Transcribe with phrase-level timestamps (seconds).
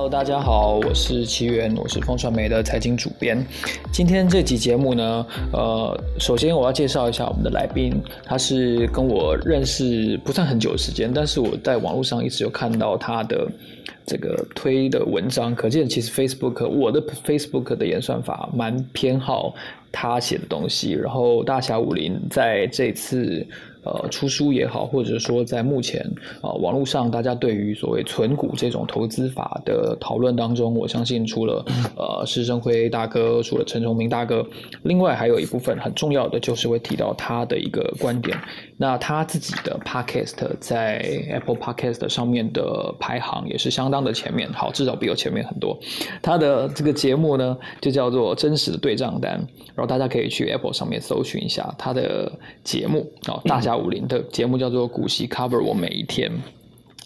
[0.00, 3.46] Hello，大家好，我是奇源，我是风传媒的财经主编。
[3.92, 13.46] 今天这集节目呢，呃，首先我要介绍一下我们的来宾，他是跟我认识不算很久的时间，但是我在网络上一直有看到他的
[14.06, 19.54] 这个推的文章，可见其实 Facebook 我的 Facebook 的演算法蛮偏好
[19.92, 20.92] 他写的东西。
[20.92, 23.46] 然后大侠武林在这次。
[23.82, 26.02] 呃，出书也好，或者说在目前
[26.42, 31.64] 啊网络上，大家对于所谓存股这种投资法的讨论当中，我相信除了
[31.96, 34.46] 呃施生辉大哥，除了陈崇明大哥，
[34.82, 38.38] 另外还有一部分很重要的就是会提到他的一个观点。
[38.76, 40.98] 那他自己的 podcast 在
[41.30, 45.78] Apple Podcast 上面的排行也是相当的前面，好，至少比我前面很多。
[46.20, 49.42] 他的这个节目呢，就叫做真实的对账单，
[49.80, 52.30] 然后大家可以去 Apple 上面搜寻一下他的
[52.62, 53.70] 节目哦，大侠。
[53.80, 56.30] 武林的节目叫做《股息 Cover》，我每一天。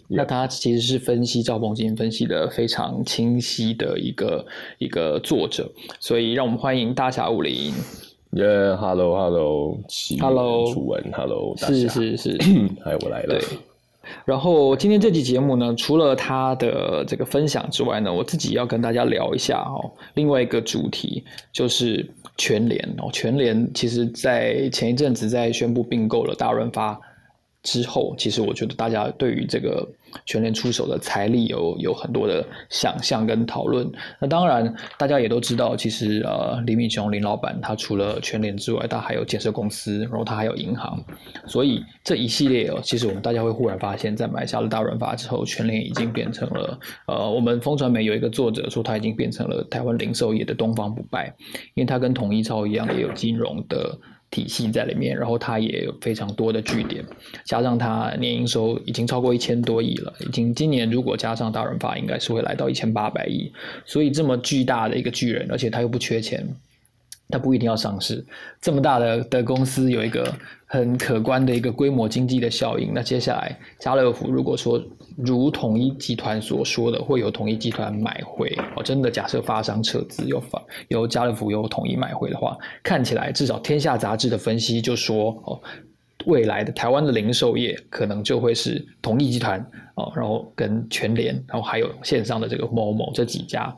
[0.08, 4.44] 那他其实是分析赵凤金分析的非常清晰的一个
[4.78, 7.72] 一个作者，所以让我们欢迎大侠武林。
[8.32, 9.78] 耶，Hello Hello
[10.18, 12.36] Hello，楚文 Hello，是是是，
[12.84, 13.38] 嗨， 我来了。
[13.38, 13.40] 对。
[14.24, 21.22] 然后今天这期节目呢，除了他的这个分享之外呢，我自己要跟大家聊一下哦，另外一个主题
[21.52, 22.10] 就是。
[22.36, 27.00] 全联哦，全联其实在前一阵子在宣布并购了大润发
[27.62, 29.88] 之后，其实我觉得大家对于这个。
[30.24, 33.90] 全联出手的财力有有很多的想象跟讨论。
[34.20, 41.02] 那当然，大家也都知道，其实呃，李敏雄林老板他除了全联之外，他还有建设公司，然后他还有银行。
[41.46, 51.34] 所以这一系列哦，其实我们大家会忽然发现，在买下了大润发之后，全联已经变成了呃，我们风传媒有一个作者说，他已经变成了台湾零售业的东方不败，
[51.74, 53.98] 因为他跟统一超一样，也有金融的。
[54.34, 57.04] 体系在里面，然后它也有非常多的据点，
[57.44, 63.52] 加上它年营收已经超过一千多亿了，已经今年如果加上大润发，应该是会来到一千八百亿，
[63.86, 66.44] 所以这么巨大的一个巨人，而且他又不缺钱。
[67.30, 68.24] 它不一定要上市，
[68.60, 70.30] 这么大的的公司有一个
[70.66, 72.92] 很可观的一个规模经济的效应。
[72.94, 74.80] 那接下来家乐福如果说
[75.16, 85.60] 如统一集团所说的会有统一集团买回哦，真的假设发商撤资又发由家乐福由统一买回的话，看起来至少天下杂志的分析就说哦，
[86.26, 89.64] 未来的台湾的零售业可能就会是统一集团
[89.94, 93.74] 哦，然后跟全联，然后还有线上的这个某某这几家。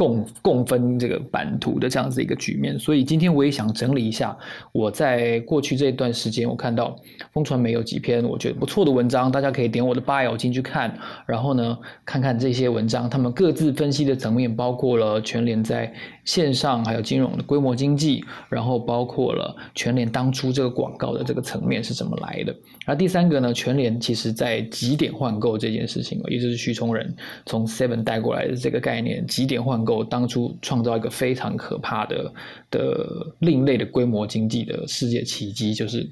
[0.00, 4.34] 共共分这个版图的这样子一个局面，所以今天我也想整理一下
[4.72, 6.96] 我在过去这段时间，我看到
[7.34, 15.92] 风传媒有几篇我觉得不错的文章，大家可以点我的 bio 进去看，然后呢看看这些文章，他们各自分析的层面包括了全联在
[16.24, 22.56] 线上还有金融的规模经济，然后包括了全联当初这个广告的这个层面是怎么来的。
[22.86, 29.89] 然后第三个呢，全联其实在几点换购这件事情，也就是徐崇仁从 Seven 带过来的这个概念，几点换购。
[30.04, 32.32] 当初创造一个非常可怕的
[32.70, 36.08] 的另类的规模经济的世界奇迹，就是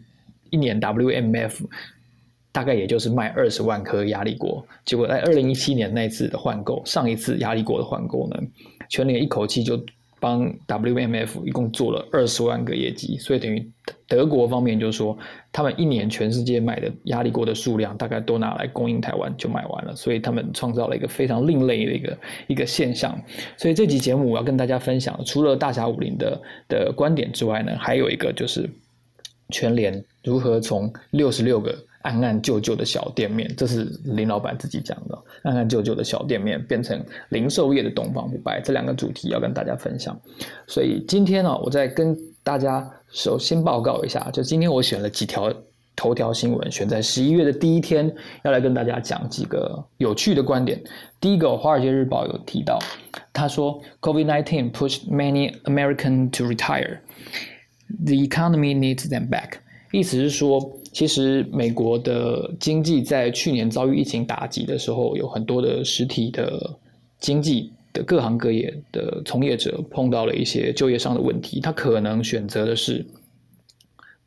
[0.50, 1.64] 一年 WMF
[2.50, 8.36] 大概也就是卖二十万颗压力锅，结果在二零一七年那次的换购，上一次压力锅的换购呢，
[8.88, 9.80] 全年一口气就。
[10.20, 13.70] 帮 WMF 一共做了二十万个业绩，所以等于
[14.06, 15.16] 德国方面就是说，
[15.52, 22.18] 他们一年全世界买的压力锅的数量大概都拿来供应台湾就买完了，所以他们创造了一个非常另类的一个
[22.48, 23.18] 一个现象。
[23.56, 28.68] 所以这集节目我要跟大家分享，除了大侠武林的的观点之外呢，还有一个就是
[29.50, 31.87] 全联如何从六十六个。
[32.02, 35.18] 暗暗旧旧的小店面，这是林老板自己讲的。
[35.42, 40.18] 暗暗旧旧的小店面变成零售业的东方不败，这两个主题要跟大家分享。
[40.66, 45.52] 所以今天呢，我再跟大家首先报告一下，就今天我选了几条
[45.96, 50.80] 头条新闻，选在十一月的第一天，要来跟大家讲几个有趣的观点。
[51.20, 52.78] 第一个，《华尔街日报》有提到，
[53.32, 56.98] 他说，COVID-19 pushed many American to retire.
[58.04, 59.54] The economy needs them back.
[59.90, 60.77] 意思是说。
[60.98, 66.76] 其实，美国的经济在去年遭遇疫情打击的时候，有很多的实体的
[67.20, 71.60] 经济的各行各业的从业者碰到了一些就业上的问题。
[71.60, 73.06] 他可能选择的是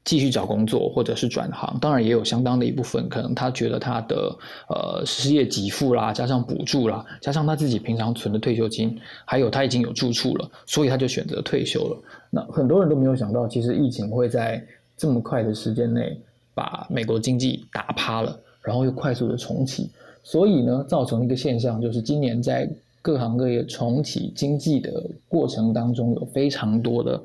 [0.05, 1.77] 继续找工作，或者是转行。
[1.81, 4.33] 当然，也有相当的一部分可能他觉得他的
[4.69, 12.01] 呃失业给付啦，加上补助啦，加上他自己平常存的退休金，还有他已经有住处了，所以他就选择退休了。
[12.29, 14.65] 那很多人都没有想到，其实疫情会在
[14.95, 16.17] 这么快的时间内。
[16.61, 19.89] 把美国经济打趴了，然后又快速的重启，
[20.21, 22.69] 所以呢，造成一个现象，就是今年在
[23.01, 27.19] 各行各业重启经济的过程当中，有非常多的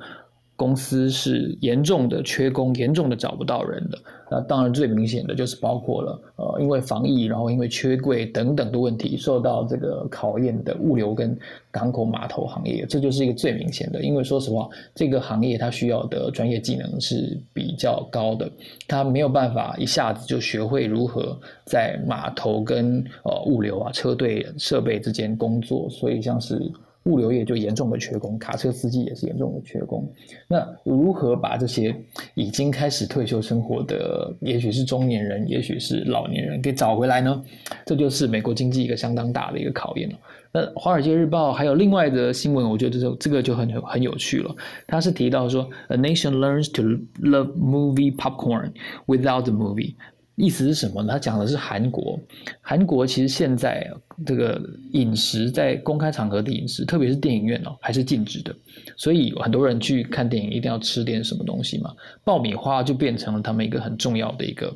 [0.57, 3.99] 公司是严重的缺工，严重的找不到人的。
[4.29, 11.39] 那当然最明显的就是包括了呃，因为防疫，然后因为缺柜等等的问题受到这个考验的物流跟
[11.71, 14.03] 港口码头行业，这就是一个最明显的。
[14.03, 18.51] 因为说实话，这个行业它需要的专业技能是比较高的，
[18.89, 26.61] 它没有办法一下子就学会如何在码头跟呃物流啊车队设备之间工作，所以像是。
[27.07, 30.07] 物流业就严重的缺工，卡车司机也是严重的缺工。
[30.47, 31.95] 那如何把这些
[32.35, 37.43] 已经开始退休生活的，也许是中年人，也许是老年人，给找回来呢？
[37.87, 40.17] 这就是美国经济一个相当大的一个考验了。
[40.53, 44.55] 那《华尔街日报》还有另外的新闻，我觉得这这个就很很有趣了。
[44.87, 46.83] 他是提到说，A nation learns to
[47.21, 48.73] love movie popcorn
[49.07, 49.95] without the movie。
[50.37, 51.15] 意思是什么呢？
[51.15, 52.21] 他讲的是韩国，
[52.61, 53.91] 韩国其实现在
[54.25, 54.61] 这个
[54.93, 58.55] 饮食在公开场合的饮食，特别是电影院哦，还是禁止的。
[58.97, 61.93] 所以很多人去看电影一定要吃点什么东西嘛，
[62.23, 64.75] 爆米花就变成了他们一个很重要的一个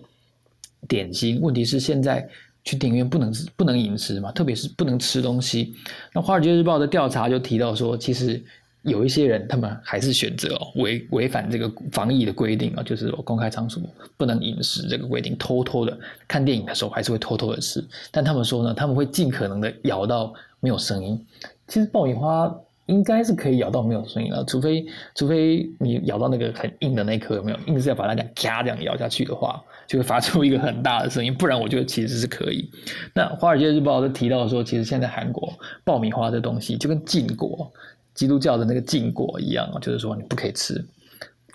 [0.89, 1.39] 点心。
[1.41, 2.27] 问题是现在
[2.65, 5.75] 去电影院不能不能饮食嘛，特别是不能吃东西。
[6.15, 8.43] 那《华尔街日报》的调查就提到说，其实。
[8.83, 13.83] 有一些人，他们还是选择违违反这个防疫的规定啊，就是我公开场所
[14.17, 17.85] 不能饮食这个规定，偷偷的看电影的时候还是会偷偷的吃。
[18.11, 21.27] 但他们说呢，他们会尽可能的咬到没有声音。
[21.69, 22.51] 其实爆米花
[22.87, 27.59] 应该是可以咬到没有声音的，除非除非你咬到那个很硬的那颗，有没有？
[27.67, 31.35] 硬是要把它这样咔这样咬下去的话，就会发出一个很大的声音。
[31.35, 32.71] 不然我觉得其实是可以。
[33.15, 35.53] 那《华尔街日报》都提到说，其实现在韩国
[35.85, 37.71] 爆米花这东西就跟禁果。
[38.15, 40.85] 基督教的那个禁果一样，就是说你不可以吃，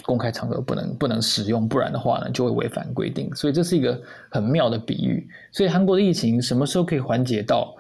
[0.03, 3.33] 公开场合不能不能使用，不然的话呢就会违反规定。
[3.35, 5.27] 所以这是一个很妙的比喻。
[5.51, 7.75] 所以韩国的疫情什么时候可以缓解到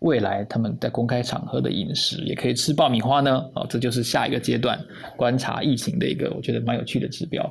[0.00, 3.42] 未来他们在公开场合的饮食也可以吃爆米花呢？
[3.54, 4.78] 啊，这就是下一个阶段
[5.16, 7.50] 观察疫情的一个我觉得蛮有趣的指标。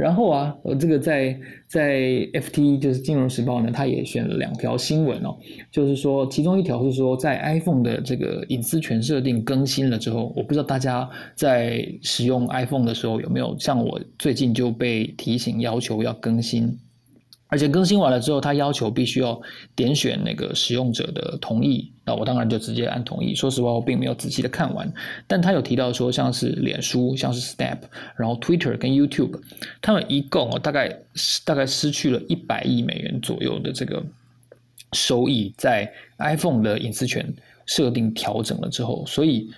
[0.00, 2.00] 然后啊，呃，这个在在
[2.32, 5.36] FT 就是金融时报呢，它也选了两条新闻哦，
[5.70, 16.74] 就是说其中一条是说在 iPhone 的这个隐私权设定更新了之后，我不知道大家在使用 iPhone 的时候有没有像我最近就被提醒要求要更新。
[17.50, 19.38] 而且更新完了之后，他要求必须要
[19.74, 23.34] 点选那个使用者的同意，那我当然就直接按同意。
[23.34, 24.90] 说实话，我并没有仔细的看完，
[25.26, 27.78] 但他有提到说，像是脸书、像是 Snap，
[28.16, 29.40] 然后 Twitter 跟 YouTube，
[29.82, 30.96] 他们一共大概
[31.44, 34.02] 大概失去了一百亿美元左右的这个
[34.92, 37.34] 收益，在 iPhone 的隐私权
[37.66, 39.50] 设定调整了之后，所以。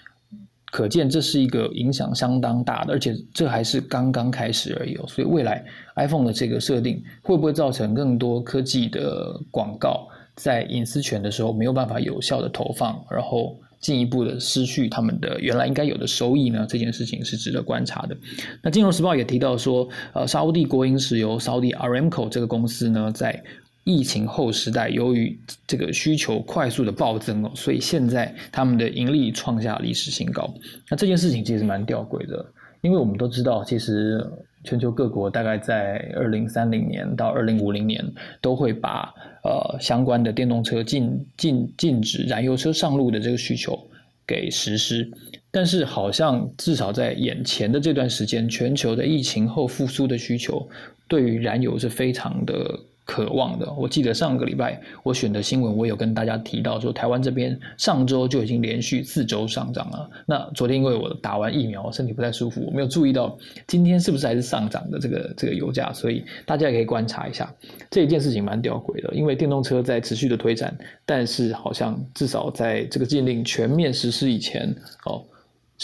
[0.72, 5.04] 可见这是一个影响相当大的，而且这还是刚刚开始而已哦。
[5.06, 5.62] 所以未来
[5.96, 16.64] iPhone 的这个设定会不会造成更多科技的广告在隐私权的时候没有办法有效的投放，然后进一步的失去他们的原来应该有的收益呢？
[16.66, 18.16] 这件事情是值得观察的。
[18.62, 23.44] 那金融时报也提到说，呃，沙地国营石油 Saudi Aramco 这个公司呢，在
[23.84, 25.36] 疫情后时代，由于
[25.66, 30.54] 这个需求快速的暴增哦，所以现在他们的盈利创下历史新高。
[30.88, 32.46] 那这件事情其实蛮吊诡的，
[32.80, 34.24] 因为我们都知道，其实
[34.62, 38.04] 全球各国大概在二零三零年到二零五零年
[38.40, 39.12] 都会把
[39.42, 43.76] 呃相关的电动车禁禁禁止燃油车上路的这个需求
[44.24, 45.10] 给实施，
[45.50, 50.68] 但是好像至少在眼前的这段时间，全球的疫情后复苏的需求
[51.08, 52.78] 对于燃油是非常的。
[53.04, 60.08] 渴望的，我记得上个礼拜我选的新闻，我有跟大家提到说，台湾这边上周就已经连续四周上涨了。
[60.24, 67.52] 那昨天因为我打完疫苗，身体不太舒服，我没有注意到今天是不是还是上涨的这个这个油价，所以大家也可以观察一下
[67.90, 75.24] 这一件事情蛮吊诡的，因为电动车在持续的推展，但是好像至少在这个禁令全面实施以前，哦。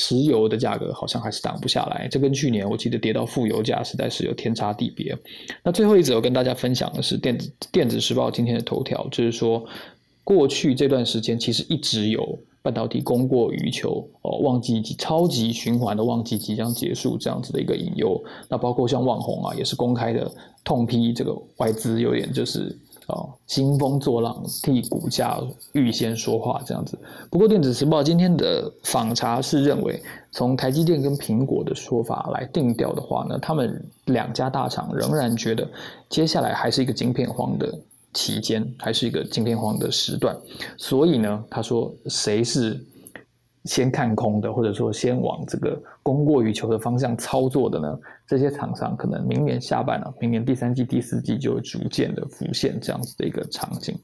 [0.00, 5.12] 石油的价格好像还是挡不下来，这跟去年我记得跌到负油价实在是有天差地别。
[5.64, 9.64] 那最后一则我跟大家分享的是电子电子时报今天的头条，就是说
[10.22, 18.22] 过去这段时间其实一直有半导体供过于求哦，旺季以及超级循环的旺季即将结束这样子的一个隐忧。
[18.48, 20.30] 那包括像旺红啊，也是公开的
[20.62, 22.78] 痛批这个外资有点就是。
[23.08, 25.38] 哦，兴风作浪，替股价
[25.72, 26.98] 预先说话这样子。
[27.30, 35.66] 不过，电子时报今天的访查是认为，从台积电跟苹果的说法来定调的话呢，他们两家大厂仍然觉得
[36.08, 37.78] 接下来还是一个晶片荒的
[38.12, 40.36] 期间，还是一个晶片荒的时段。
[40.76, 42.82] 所以呢，他说谁是？
[43.64, 47.98] 先看空的，或者说先往这个供过于求的方向操作的呢？
[48.26, 53.94] 这些厂商可能明年下半了，明年第三季、第四季就会逐渐的浮现这样子的一个场景。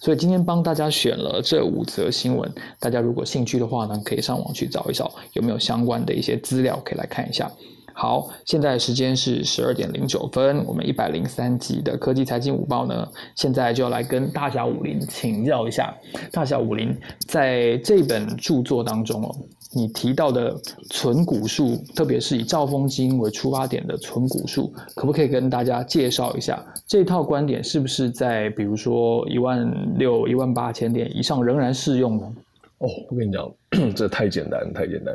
[0.00, 7.50] 所以今天帮大家选了这五则新闻，大家如果兴趣的话呢，可以上网去找一找有没有相关的一些资料可以来看一下。
[7.96, 13.06] 好，现在时间是十二点零九分，我们一百零三集的科技财经午报呢，
[13.36, 15.94] 现在就要来跟大小武林请教一下。
[16.32, 16.92] 大小武林
[17.28, 19.36] 在这本著作当中哦，
[19.74, 20.54] 你提到的
[20.90, 26.64] 存股数，特别是以兆丰基金为出发点的存股数，可不可以跟大家介绍一下？
[26.86, 32.32] 这套观点是不是在比如说一万六、一万八千点以上仍然适用呢？
[32.78, 33.50] 哦，我跟你讲，
[33.94, 35.14] 这太简单，太简单。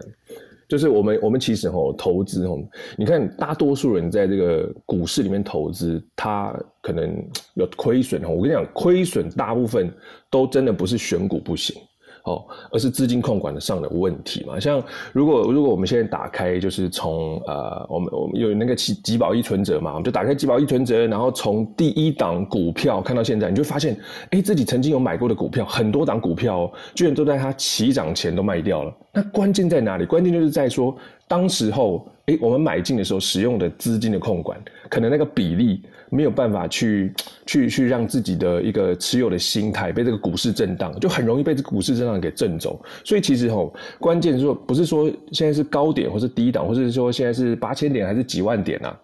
[0.67, 2.59] 就是我们，我们其实吼投资吼，
[2.95, 7.11] 你看大多数人在这个股市里面投资，他可能
[7.55, 8.35] 有亏损吼。
[8.35, 9.91] 我跟你讲，亏损大部分
[10.29, 11.75] 都真的不是选股不行。
[12.23, 14.59] 哦，而是资金控管上的问题嘛。
[14.59, 14.83] 像
[15.13, 23.97] 如果如果我们现在打开，就是从呃，我们我们有那个几几保一存折嘛，我们就打开几保一存折，然后从第一档股票看到现在，你就发现，
[24.31, 28.93] 哎，自己曾经有买过的股票，很多档股票居然都在它起涨前都卖掉了。
[29.13, 30.05] 那关键在哪里？
[30.05, 30.95] 关键就是在说，
[31.27, 34.59] 当时候，哎，我们买进的时候使用的资金的控管，
[34.89, 35.81] 可能那个比例。
[36.09, 37.13] 没有办法去
[37.45, 42.81] 去去让自己的一个持有的心态被这个股市震荡，就很容易被这个股市震荡给震走。
[43.03, 48.99] 所以其实吼，关键是说不是说现在是高点或是低档，或者是说现在是八千点还是几万点啊？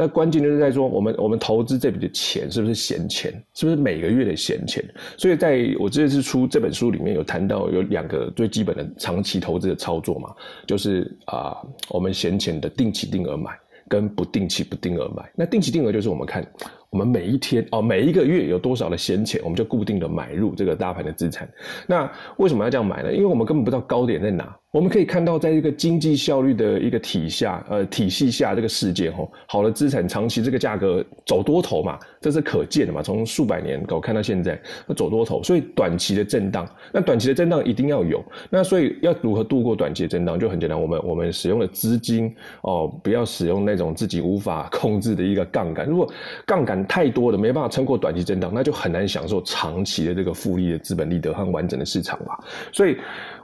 [0.00, 4.84] 那关键就是在说我们我们投资这笔的钱是不是闲钱，是不是每个月的闲钱？
[5.16, 10.30] 所以在我这次出这本书里面有谈到有两个最基本的长期投资的操作嘛，
[10.68, 11.56] 就是啊
[11.88, 13.58] 我们闲钱的定期定额买。
[13.88, 16.46] 跟不定期不定额买，那定期定额就是我们看
[16.90, 21.48] 我们每一天哦，每一个月有多少的闲钱，我们就固定的买入这个大盘的资产。
[21.86, 23.12] 那为什么要这样买呢？
[23.12, 24.56] 因为我们根本不知道高点在哪。
[24.70, 33.02] 我们可以看到，在一个经济效率的一个体下，呃体系下，这个世界吼，好的资产长期这个价格走多头嘛，这是可见的嘛。
[33.02, 38.22] 从数百年我看到现在，那走多头，所以短期的震荡，那短期的震荡一定要有。
[38.50, 45.86] 那所以要如何度过短期的震荡，就很简单，我们我们使用的资金哦，不要使用那种自己无法控制的一个杠杆。
[45.86, 46.06] 如果
[46.44, 52.36] 杠杆太多的，没办法撑过短期震荡，那就很难享受长期的这个复利的资本利得和完整的市场嘛。
[52.70, 52.98] 所以。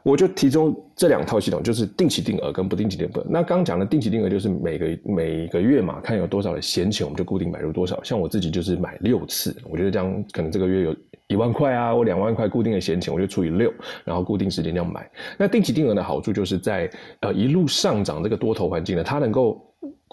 [0.04, 3.26] 我就提供这两套系统，就是定期定额跟不定期定额。
[3.28, 8.00] 那刚刚讲的定期定额就是每个每个月嘛，看有多少的闲钱，我们就固定买入多少。
[8.04, 10.94] 像我自己就是买六次，我觉得这样可能这个月有
[11.28, 13.72] 一万块啊，或两万块固定的闲钱，我就除以六，
[14.04, 15.10] 然后固定时间这样买。
[15.38, 16.88] 那定期定额的好处就是在
[17.20, 19.60] 呃一路上涨这个多头环境呢，它能够。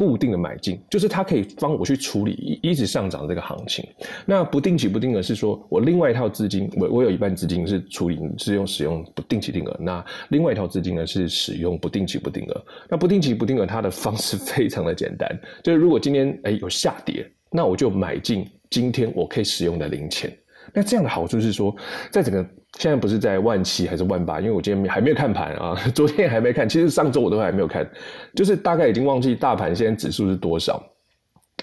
[0.01, 3.87] 固定的买进，就是它可以帮我去处理一一直上涨这个行情。
[4.25, 12.65] 那不定期不定额是说我另外一套资金，我我有一半资金是处理是用使用不定期定额，那另外一套资金呢是使用不定期不定额。
[12.89, 20.35] 那不定期不定额它的方式非常的简单，就是如果今天哎有下跌，那我就买进今天我可以使用的零钱。
[20.73, 21.75] 那这样的好处是说，
[22.09, 22.43] 在整个
[22.77, 24.39] 现在不是在万七还是万八？
[24.39, 27.89] 因为我今天还没有看盘啊， 昨天还没看，其实上周我都还没有看，
[28.35, 30.81] 就是大概已经忘记大盘现在指数是多少。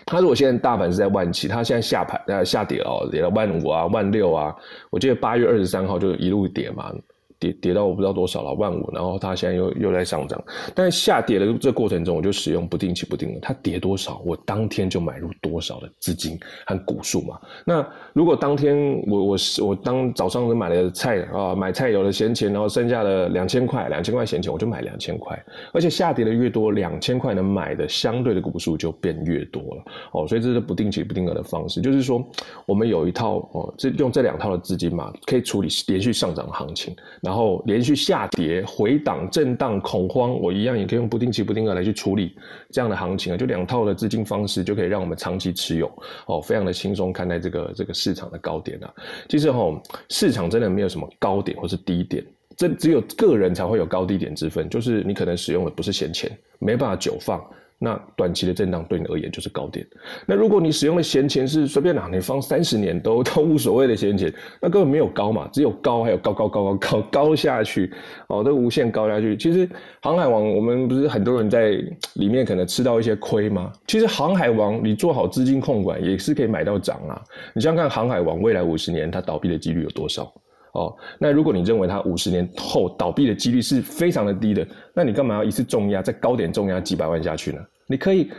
[0.07, 4.55] 它如果现在大盘是在万七，它现在下盘呃下跌了，跌了万五啊万六啊，
[4.91, 6.93] 我记得八月二十三号就一路跌嘛。
[7.39, 10.43] 跌跌到我不知道多少了万五，然后它现在又又在上涨，
[10.75, 17.39] 但是下跌的这过程中，我就使用不定期不定额，它跌多少，我当天就买入多少的资金和股数嘛。
[17.65, 18.77] 那如果当天
[19.07, 25.41] 我我我当早上买了菜啊，买菜有了闲钱，然后剩下的两千块，两千块闲钱，我就买两千块，
[25.73, 30.27] 而且下跌的越多，两千块能买的相对的股数就变越多了哦。
[30.27, 32.25] 所以这是不定期不定额的方式，就是说
[32.67, 36.97] 我们有一套哦，这用这两套的资金嘛，可以处理连续上涨的行情。
[37.29, 42.35] 然后连续下跌、回档、震荡、恐慌，我一样也可以用不定期不定额来去处理
[42.71, 43.37] 这样的行情啊。
[43.37, 45.93] 就两套的资金方式，就可以让我们长期持有
[46.25, 48.91] 哦，非常的轻松看待这个这个市场的高点啊。
[49.29, 52.25] 其实哈，市场真的没有什么高点或是低点，
[52.57, 54.67] 这只有个人才会有高低点之分。
[54.71, 57.39] 就是你可能使用的不是闲钱，没办法久放。
[57.81, 59.87] 那短期的震荡对你而言就是高点。
[60.27, 67.93] 那如果你使用的闲钱是随便哪，你放三十年都都无所谓的闲钱，那根本没有高嘛，只有高还有高高高高高高下去
[68.27, 69.37] 哦，都无限高下去。
[69.37, 69.69] 其实
[70.03, 71.71] 航海王我们不是很多人在
[72.15, 73.73] 里面可能吃到一些亏吗？
[73.87, 77.23] 其实航海王你做好资金控管也是可以买到涨啊。
[77.55, 80.33] 你想想看航海王未来五十年它倒闭的几率有多少？
[80.73, 87.59] 哦，那如果你认为它五十年后倒闭的几率是非常的低的，那你干嘛要一次重压在高点重压几百万下去呢？
[87.87, 88.31] 你可以，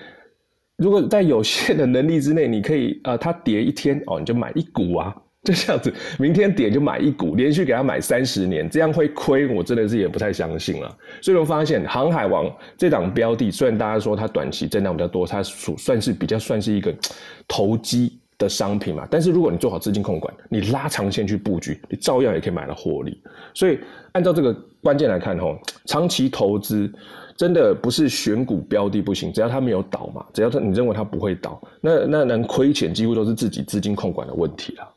[0.77, 9.47] 如果在有限的能力之内，你可以呃，它跌一天哦，你就买一股啊， 就这样子，明天跌就买一股，连续给它买三十年，这样会亏？
[9.47, 10.97] 我真的是也不太相信了。
[11.21, 12.45] 所以我发现航海王
[12.77, 16.93] 这档标的，虽然大家说它短期震荡比较多，它属算是比较算是一个
[17.47, 18.19] 投机。
[18.39, 23.21] 的商品嘛，但是如果你做好资金控管，你拉长线去布局，你照样也可以买到获利。
[23.53, 23.77] 所以
[24.13, 25.55] 按照这个关键来看吼，
[25.85, 26.91] 长期投资
[27.35, 34.87] 真的不是选股标的不行，只要它没有倒嘛，只要它你认为它不会倒，那那能亏钱几乎都是自己资金控管的问题了。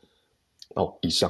[0.75, 1.29] 好，以上。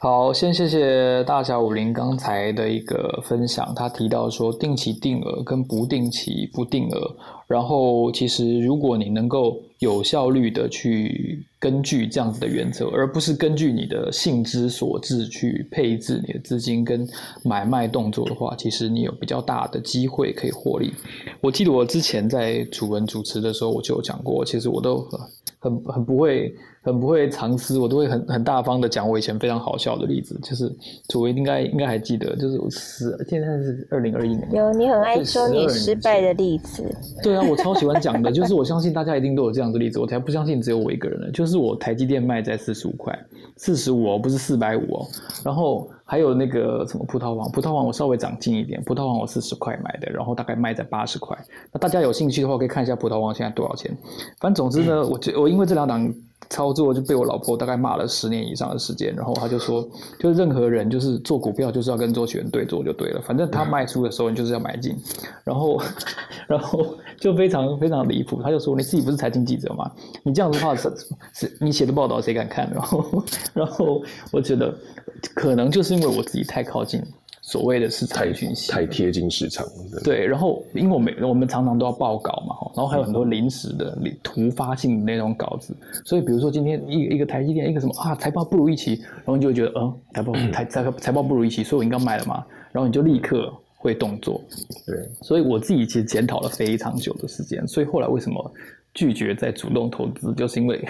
[0.00, 3.74] 好，先谢谢大侠武林刚才的一个分享。
[3.74, 7.16] 他提到说，定期定额跟不定期不定额。
[7.48, 17.04] 然后，其实如果你能够有效率的去根据这样子的原则，而不是根据你的性之所至去配置你的资金跟
[17.42, 20.92] 买卖动作的话，其实你有比较大的机会可以获利。
[21.40, 25.04] 我记得我之前在主文主持的时候，我就有讲过，其实我都
[25.58, 26.54] 很很不会。
[26.80, 30.74] 很不会藏私，我都会很很大方的讲我以前非常好笑的例子，就是
[31.06, 36.82] 主位应该应该还记得，就是我十现在是二零二一年，有你很爱说你失败的例子，
[37.22, 41.30] 对啊，我超喜欢讲的，就是我相信大家一定都有这样的例子，我才不相信只有我一个人呢。
[41.30, 43.14] 就是我台积电卖在四十五块，
[43.56, 45.06] 四十五哦，不是四百五哦，
[45.44, 51.36] 然后还有那个什么葡萄王，葡萄王我稍微长进一点，葡萄王我四十块买的，然后大概卖在八十块，
[51.70, 53.94] 那大家有兴趣的话可以看一下葡萄王现在多少钱，
[54.40, 56.10] 反正总之呢，我我因为这两档。
[56.50, 59.86] 操作就被我老婆大概骂了十年以上的时间，然后他就说，
[60.18, 64.96] 就是任何人就是做股票就是要跟周启源对做就对了，反正他卖出的时候你就是要买进，
[65.44, 65.78] 然后，
[66.48, 69.90] 然后就非常非常离谱，他就说你自己不是财经记者吗？
[70.22, 70.90] 你这样的话是
[71.34, 72.70] 是，你写的报道谁敢看？
[72.72, 74.02] 然后， 然后
[74.32, 74.74] 我觉得
[75.34, 77.02] 可能就是因为我自己太靠近。
[77.48, 79.66] 所谓的是太讯息，太贴近市场。
[80.04, 85.74] 对，然后因为我们我们常常都要报稿嘛，然后还有很多临时的、突发性的那种稿子，
[86.04, 94.38] 所以比如说今天一一个台积电一个什么啊，财报不如预期，然后你就会觉得，嗯，财报 财财财报不如预期，所以我应该卖了嘛，然后你就立刻会动作。
[94.86, 98.52] 对，所以我自己其实检讨了非常久的时间，所以后来为什么
[98.92, 100.86] 拒绝再主动投资，就是因为。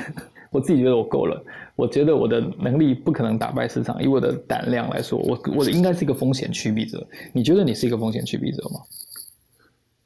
[0.51, 1.43] 我自己觉得我够了，
[1.77, 4.03] 我觉得我的能力不可能打败市场。
[4.03, 7.07] 以我的胆量来说，我我应该是一个风险趋避者。
[7.33, 8.81] 你觉得你是一个风险趋避者吗？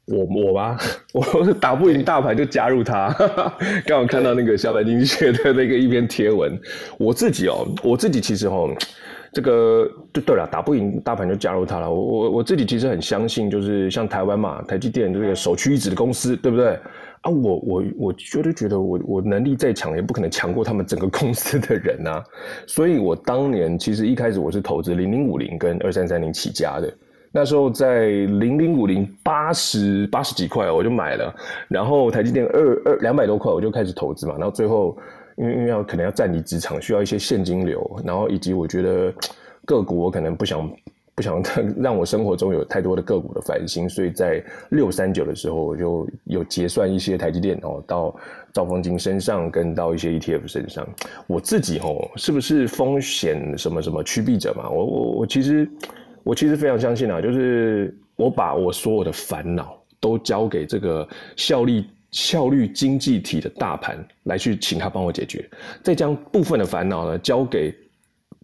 [0.05, 0.77] 我我吧，
[1.13, 3.07] 我打不赢大盘就加入它。
[3.87, 6.59] 刚好看到那个小白经济学的那个一篇贴文，
[6.97, 8.69] 我自己哦，我自己其实哦，
[9.31, 11.89] 这个就对了，打不赢大盘就加入它了。
[11.89, 16.77] 我我我自己其实很相信，就是像台湾嘛，台积电这个首屈一指的公司，对不对？
[17.23, 22.21] 啊，我我我觉得觉得我我能力再强，也不可能强过他们整个公司的人啊。
[22.67, 26.93] 所以，我当年其实一开始我是投资零零五零跟二三三零起家的。
[27.31, 31.33] 那时候在零零五零八十八十几块我就买了，
[31.69, 34.35] 然后台积电二二两百多块我就开始投资嘛。
[34.37, 34.97] 然后最后
[35.37, 39.13] 因为因为要可能要占离职场，需要一些现金流，然后以及我觉得
[39.63, 40.69] 个股我可能不想。
[41.15, 41.41] 不想
[41.77, 48.15] 让我生活中有太多的个股的烦心，所以在六三九的时候，我就有结算一些台积电哦，到
[48.51, 50.87] 兆丰金身上，跟到一些 ETF 身上。
[51.27, 54.67] 我自己哦，是不是风险什么什么趋避者嘛？
[54.69, 55.69] 我我我其实
[56.23, 65.47] 我其实非常相信啊，就是我把我所有的烦恼都交给这个效率效率经济体的大盘来去请他帮我解决，
[65.83, 67.71] 再将部分的烦恼呢交给。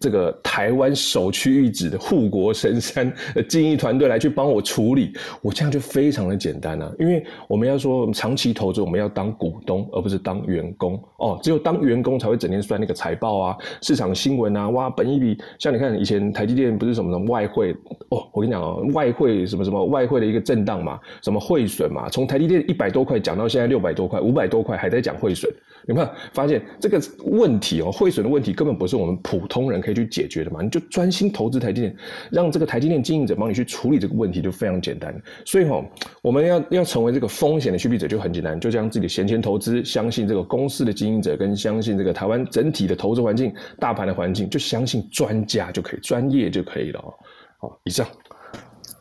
[0.00, 6.90] 这个台湾首屈一指的护国神山的 精英团队来去帮我处理，我这样就非常的简单啊！
[6.98, 11.38] 因为我们要说长期投资，我们要当股东，而不是当员工哦。
[11.42, 17.72] 只有当员工才会整天算那个财报啊、市场新闻啊，哇，本一笔像你看以前台积电不是什么什么外汇
[18.08, 25.52] 哦，我跟你讲哦，外汇什么什么外汇的一个震荡嘛，什么汇损嘛，从台积电一百多块讲到现在六百多块、五百多块，还在讲汇损。
[25.86, 27.90] 有没有发现这个问题哦？
[27.90, 30.60] 汇损的问题根本不是我们普通人可以去解决的嘛？
[30.62, 31.96] 你就专心投资台积电，
[32.30, 35.14] 让这个台积电经营者帮你去处理这个问题，就非常简单。
[35.44, 35.84] 所以哈，
[36.22, 47.14] 我们要要成为这个风险的趋避者就很简单，就将自己的闲钱投资，相信这个公司的经营者，跟相信这个台湾整体的投资环境、大盘的环境，就相信专家就可以，专业就可以了哦。
[47.58, 48.06] 好，以上。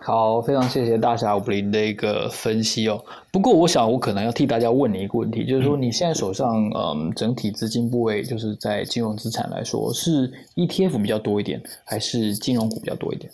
[0.02, 3.04] 好，非常谢谢大侠武林的一个分析哦。
[3.32, 13.32] 不过，我想我可能要替大家问你一个问题，就是说你现在手上嗯整体资金部位，就是在金融资产来说，是 ETF 比较多一点，还是金融股比较多一点？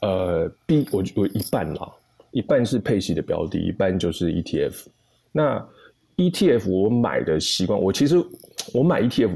[0.00, 1.90] 呃，B 我我一半啦，
[2.30, 4.86] 一半是配息的标的，一半就是 ETF。
[5.32, 5.62] 那
[6.16, 8.16] ETF 我买的习惯，我其实
[8.72, 9.32] 我买 ETF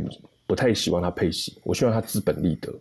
[0.46, 2.72] 不太喜欢它配息，我希望它资本利得。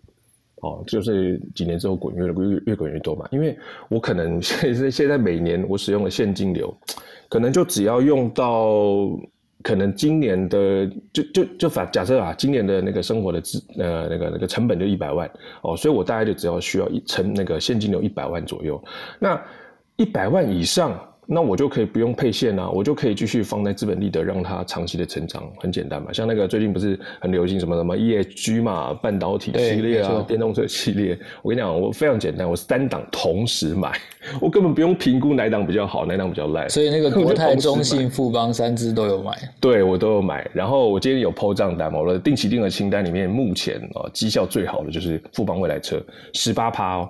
[0.61, 6.75] 哦，就是几年之后滚越越越滚越多嘛，因为我可能现在现在每年我使用的现金流，
[7.29, 9.09] 可能就只要用到
[9.63, 15.29] 可能今年的就就就反假设啊，今年的那个生活的资呃那个那个成本就一百万
[15.61, 18.81] 哦，所以我大概就只要需要一成那个现金流一百万左右，
[19.17, 19.41] 那
[19.95, 20.99] 一百万以上
[21.31, 26.11] 那我就可以不用配线啊，我就可以继续放在资本利得，让它长期的成长，很简单嘛。
[26.11, 31.15] 像那个最近不是很流行什么什么 ESG 嘛，半导体系列啊，电动车系列。
[31.43, 33.95] 我跟你讲，我非常简单，我三档同时买，
[34.41, 36.67] 我根本不用评估哪档比较好，哪档比较烂。
[36.67, 40.49] 所以那个 国泰、中信、富邦三支都有买，对我都有买。
[40.51, 47.09] 然后我今天有抛账单嘛，我的定期定额清单里面，目前啊绩效最好的就是富邦未来车，十八趴哦，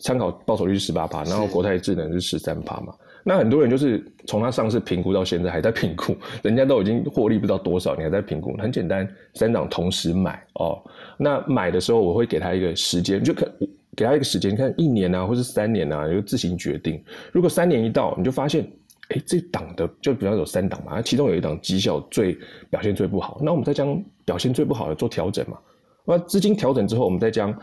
[0.00, 2.92] 参考报酬率是十八趴，然后国泰智能是十三趴嘛。
[3.24, 8.56] 那很多人就是从它上市评估到现在还在评估， 人家都已经获利不知道多少，你还在评估？
[8.56, 10.82] 很简单，三档同时买哦。
[11.16, 13.48] 那买的时候我会给他一个时间，就看
[13.96, 17.02] 给他一个时间，看一年啊，或是三年啊，你就自行决定。
[17.32, 18.66] 如果三年一到，你就发现，
[19.08, 22.36] 哎，这档的就比方有三档嘛，其中有一档绩效最
[22.70, 25.56] 表现最不好，那我们再将表现最不好的做调整嘛。
[26.04, 27.56] 那资金调整之后，我们再将。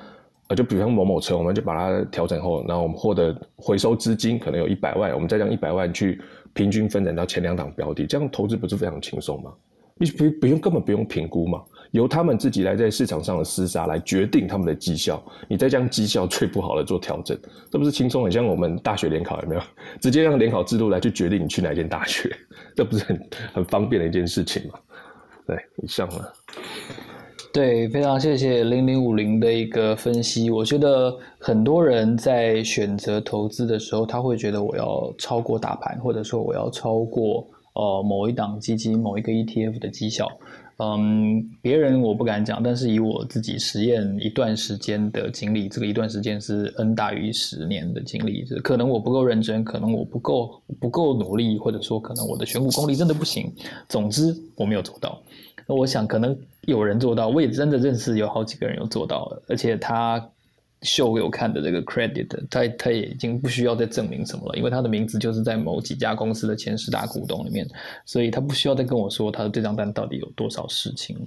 [0.49, 6.19] 啊，就比方某某车，我们就把它调整后，然后我们获得回收资金可能有一百万，我们再将一百万去
[6.53, 9.53] 平均分成到前两档标的，这样投资不是非常轻松吗？
[10.01, 17.37] 你不不用根本不用评估嘛，由他们自己来在市场上的厮杀来决定他们的绩效，你再将绩效最不好的做调整，
[17.69, 18.23] 这不是轻松？
[18.23, 19.61] 很像我们大学联考有没有？
[20.01, 22.35] 直接让联考制度来去决定你去哪间大学，
[22.75, 24.79] 这不是很很方便的一件事情吗？
[25.45, 26.33] 对，以上了。
[27.51, 30.51] 对，非常谢谢零零五零的一个分析。
[30.51, 40.29] 我觉得很多人在选择投资的时候，他会觉得我要超过大盘，或者说我要超过呃某一档基金、某一个 ETF 的绩效。
[40.81, 48.45] 嗯，别人我不敢讲，但是以我自己实验一段时间的经历，这个一段时间是 N 大于十年的经历。
[48.63, 53.53] 可能我不够认真，可能我不够不够努力，或者说可能我的选股功力真的不行。
[53.89, 55.21] 总之，我没有做到。
[55.67, 60.25] 那我想，可能有人做到，我也真的认识有好几个人有做到，而且他
[60.81, 67.67] 秀给我看的这个 credit，他他也已经不需要再证明什么了，因为他的名字就是在某几家公司的前十大股东里面，
[68.05, 71.17] 所以他不需要再跟我说他的这张单到底有多少事情。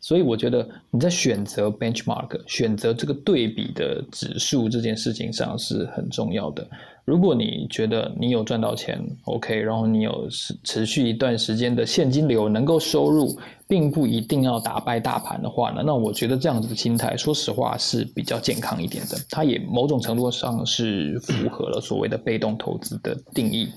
[0.00, 6.68] 所以我觉得你在选择 benchmark，选择这个对比的指数这件事情上是很重要的。
[7.06, 13.38] 如果你觉得你有赚到钱，OK，然后你有持持续一段时间的现金流能够收入，
[13.68, 19.16] 并不一定要打败大盘的话呢，那我觉得这样子的心态，说实话是比较健康一点的。
[19.30, 23.68] 它也某种程度上是符合了所谓的被动投资的定义。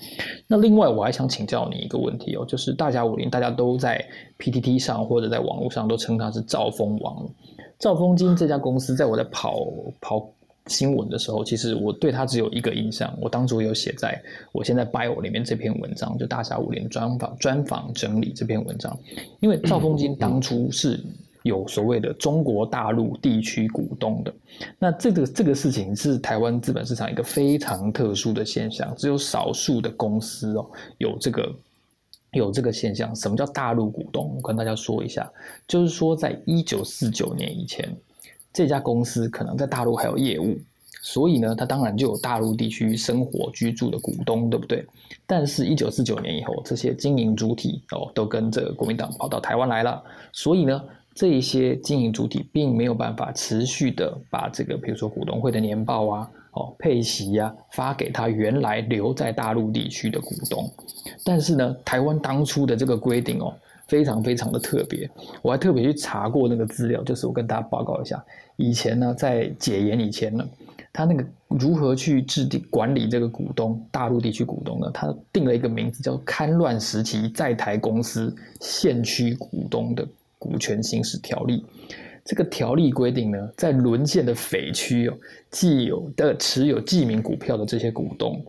[0.48, 4.04] 那另外我还想请教你一个问题哦，就是大家五零大家都在
[4.39, 7.30] PTT 上或者在网络上都称它是兆丰王，
[7.78, 9.54] 兆丰金这家公司，在我的跑
[10.02, 10.28] 跑。
[10.69, 13.12] 新闻的时候，其实我对他只有一个印象。
[13.19, 18.97] 我当初有写在我现在 bio 里面这篇文章，就大侠武林专访专访整理这篇文章。
[19.39, 21.03] 因为赵丰金当初是
[21.43, 24.34] 有所谓的中国大陆地区股东的，
[24.77, 31.51] 那这个这个事情是台湾资本市场一个非常特殊的现象，只有少数的公司哦有这个
[32.34, 33.15] 有这个现象。
[33.15, 34.36] 什么叫大陆股东？
[34.38, 35.29] 我跟大家说一下，
[35.67, 37.93] 就是说在一九四九年以前。
[38.51, 40.57] 这家公司可能在大陆还有业务，
[41.01, 44.85] 所以呢，它当然就有大陆地区生活居住的股东，对不对？
[45.25, 50.83] 但是，一九四九年以后，这些经营主体哦，都跟着国民党跑到台湾来了，所以呢，
[51.13, 60.69] 这一些经营主体并没有办法持续的把这个，比如说股东会的年报啊，哦，配息呀，发给他原来留在大陆地区的股东。
[61.23, 63.53] 但是呢，台湾当初的这个规定哦。
[63.89, 65.10] 非常非常的特别，
[65.41, 68.23] 我还特别去查过那个资料，就是我跟大家报告一下，
[68.56, 70.47] 以前呢，在解严以前呢，
[70.93, 74.89] 他那个如何去制定管理这个股东，大陆地区股东呢？
[74.93, 81.65] 他定了一个名字叫“戡乱时期在台公司县区股东的股权行使条例”。
[82.23, 85.17] 这个条例规定呢，在沦陷的匪区哦，
[85.49, 88.39] 既有的持有记名股票的这些股东，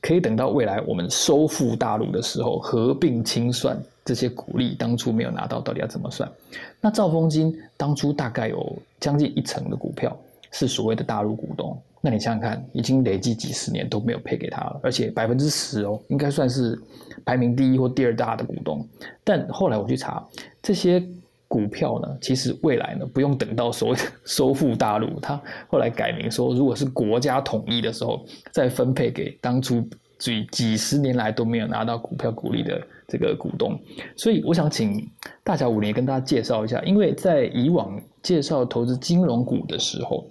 [0.00, 3.76] 可以等到未来我们收复大陆的时候合并清算。
[4.04, 6.30] 这些股利当初没有拿到，到底要怎么算？
[6.78, 10.14] 那兆丰金当初大概有将近一成的股票
[10.52, 16.78] 是所谓的大陆股东，那你想想看，已经累计几十年都没有配给他了，而且百分之十哦，应该算是
[17.24, 18.86] 排名第一或第二大的股东。
[19.24, 20.22] 但后来我去查，
[20.62, 21.02] 这些
[21.48, 29.86] 股票呢，其实未来呢不用等到所谓的 收复大陆，他后来改名说，如果是国家统一的时候，再分配给当初
[30.18, 32.80] 几几十年来都没有拿到股票股利的。
[33.06, 33.78] 这个股东，
[34.16, 35.06] 所以我想请
[35.44, 40.26] 大小五年跟大家介绍一下，因为在以往介绍投资金融股的时候，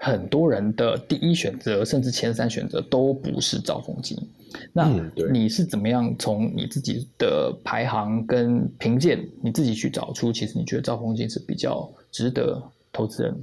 [0.00, 4.16] 很多人的第一选择甚至前三选择都不是兆丰金。
[4.72, 4.88] 那
[5.30, 13.34] 你是怎么样从你自己的排行跟评鉴，你自己去找出，其实你觉得兆丰金是比较值得投资人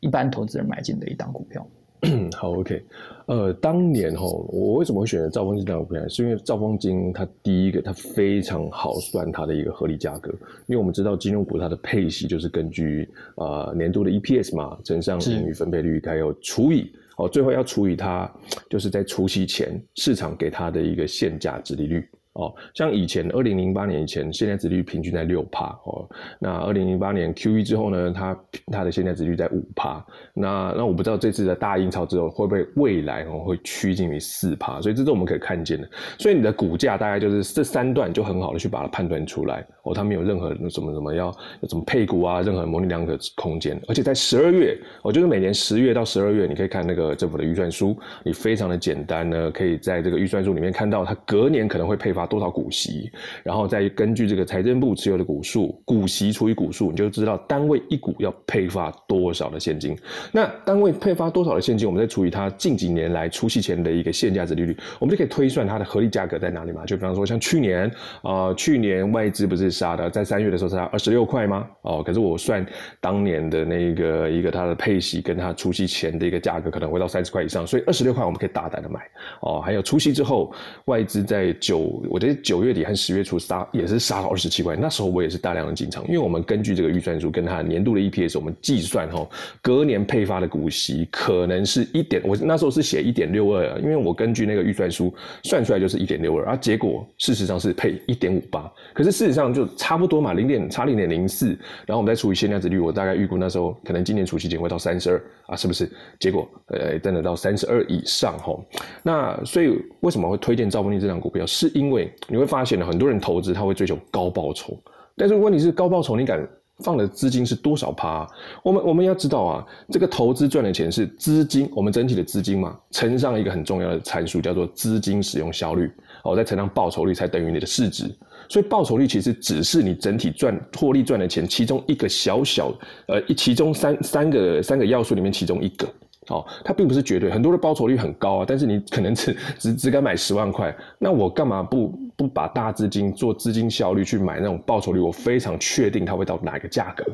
[0.00, 1.66] 一般投资人买进的一档股票？
[2.34, 2.82] 好，OK，
[3.26, 6.08] 呃，当年哈，我为什么会选择兆丰金这档股票？
[6.08, 10.30] 是因为兆丰金它第一个它非常好算它的一个合理价格，
[10.66, 18.30] 因为我们知道金融股它的配息就是根据呃年度的 EPS 嘛，乘上盈余分配率，还有除以哦，最后要除以它
[18.70, 22.08] 就是在除息前市场给它的一个现价值利率。
[22.34, 26.08] 哦，像以前二零零八年以前，现在值率平均在六帕哦。
[26.38, 28.38] 那二零零八年 Q E 之后呢，它
[28.70, 30.04] 它的现在值率在五帕。
[30.32, 35.88] 那那我不知道这次的大印钞之后会不会未来哦会趋近于四帕，所以这是我们可以看见的。
[36.18, 41.34] 所以你的股价大概就是这三段就很好的去把它判断出来哦，它没有任何什么什么要
[41.68, 43.78] 怎么配股啊，任何模棱两可空间。
[43.88, 52.19] 而且在十二月，我就是每年十月到十二月，你可以看那个政府的预算书，你非常的简单呢，可以在这个预算书里面看到它隔年可能会配发。
[52.26, 53.10] 多少股息，
[53.42, 59.96] 然后再根据这个财政部持有的股数，股息除以股数，你就知道单位一股要配发多少的现金。
[60.32, 66.84] 那单位配发多少的现金，我们再除以它近几年来除息前的一个现价值利率，我们就可以推算它的合理价格在哪里嘛？
[66.84, 67.90] 就比方说像去年
[68.22, 71.66] 啊，去年外资不是杀的，在三月的时候杀二十六块吗？
[71.82, 72.64] 哦，可是我算
[73.00, 79.00] 当年的那个一个它的配息跟它除息前的一个价格可能会到三十块以上，所以二十六块我们可以大胆的买
[79.40, 79.60] 哦。
[79.60, 80.52] 还有除息之后，
[80.86, 81.80] 外资在九。
[82.10, 89.24] 我觉得九月底和十月初杀也是杀了二十七块，那时候我也是大量的进场，因为我们根据这个预算书跟它年度的 EPS，我们计算哈，
[89.62, 101.46] 隔年配发的股息可能是一点，我那时候是写一点六二，因为我根据那个预算书算出来就是一点六二，而结果事实上是配一点五八，可是事实上就差不多嘛，零点差零点零四，
[101.86, 105.88] 然后我们再除以现价值率，我大概预估那时候可能今年除息前会到三十二啊，是不是？
[106.18, 108.58] 结果呃真的到三十二以上哈，
[109.02, 114.78] 那所以为什么会推荐兆丰金这张股票，是因为你会发现呢，很多人投资他会追求高报酬，
[115.16, 116.46] 但是问题是高报酬，你敢
[116.84, 118.26] 放的资金是多少趴？
[118.62, 125.90] 我们我们要知道啊，这个投资赚的钱是资金，我们整体的资金嘛，乘上一个很重要的参数叫做资金使用效率，
[126.24, 128.04] 哦，再乘上报酬率才等于你的市值。
[128.48, 132.74] 所以报酬率其实只是你整体赚获利赚的钱其中一个小小
[133.06, 135.86] 呃一其中三三个三个要素里面其中一个。
[136.28, 145.00] 哦，它并不是绝对，很多的报酬率很高啊，但是你可能只只只敢买十万块，那我干嘛不不把大资金做资金效率去买那种报酬率？
[145.00, 147.04] 我非常确定它会到哪一个价格，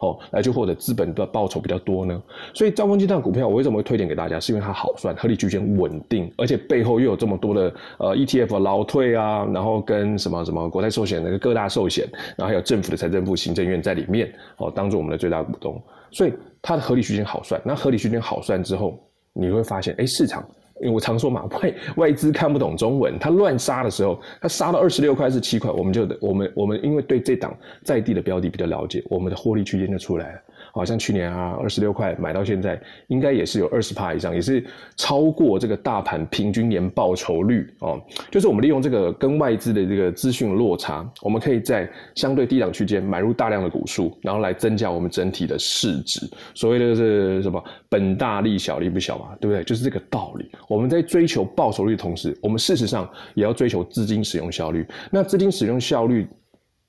[0.00, 2.20] 哦，来就获得资本的报酬比较多呢？
[2.52, 4.38] 所以兆丰金这股票我为什么会推荐给大家？
[4.40, 12.04] 是因为它好算，合理区间稳定，而且背后又有这么多的呃 ETF 劳退啊，然后跟什么什么国泰寿险那个各大寿险，
[12.36, 15.80] 然后还有政府的财政部行政院在里面，哦，当做我们的最大股东。
[16.10, 18.98] 所以它的合理区间好算，那合理区间好算之后，
[19.32, 20.46] 你会发现，哎，市场，
[20.80, 30.40] 因为我常说嘛，外外资看不懂中文，它乱杀的时候，它杀到二十六块是七块，我们就我们我们因为对这档在地的标的比较了解，我们的获利区间就出来了。
[30.76, 34.64] 好像去年啊，二十六块买到现在，应该也是有二十帕以上，也是
[34.96, 38.00] 超过这个大盘平均年报酬率哦。
[38.30, 46.28] 就是我们利用这个跟外资的这个资讯落差，我们可以在相对低档区间买入大量的股数，然后来增加我们整体的市值。
[46.54, 47.62] 所谓的是什么？
[47.88, 49.64] 本大利小，利不小嘛，对不对？
[49.64, 50.50] 就是这个道理。
[50.68, 54.86] 我们在追求报酬率的同时，我们事实上也要追求资金使用效率。
[55.10, 56.26] 那资金使用效率。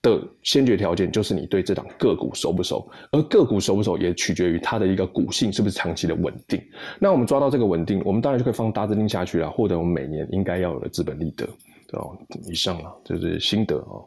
[0.02, 6.62] 的先决条件就是你对这档个股熟不熟，而个股熟不熟也取决于它的一个股性是不是长期的稳定。
[7.00, 11.46] 那我们抓到这个稳定，我们当然就可以放大资金下去了，获得我们每年应该要有的资本利得。
[11.94, 12.16] 哦，
[12.50, 14.06] 以上啊，就是心得哦。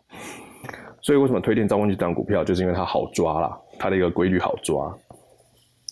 [1.03, 4.95] 所以为什么推荐兆丰金这档股票，就是因为它好抓啦，它的一个规律好抓。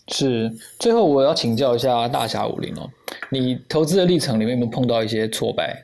[0.09, 2.89] 是，最后我要请教一下大侠武林哦，
[3.31, 5.83] 你投资的历程里面有没有碰到一些挫败？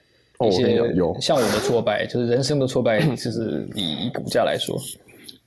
[0.49, 4.79] 一些有像我的挫败，就是人生的挫败，就是以股价来说，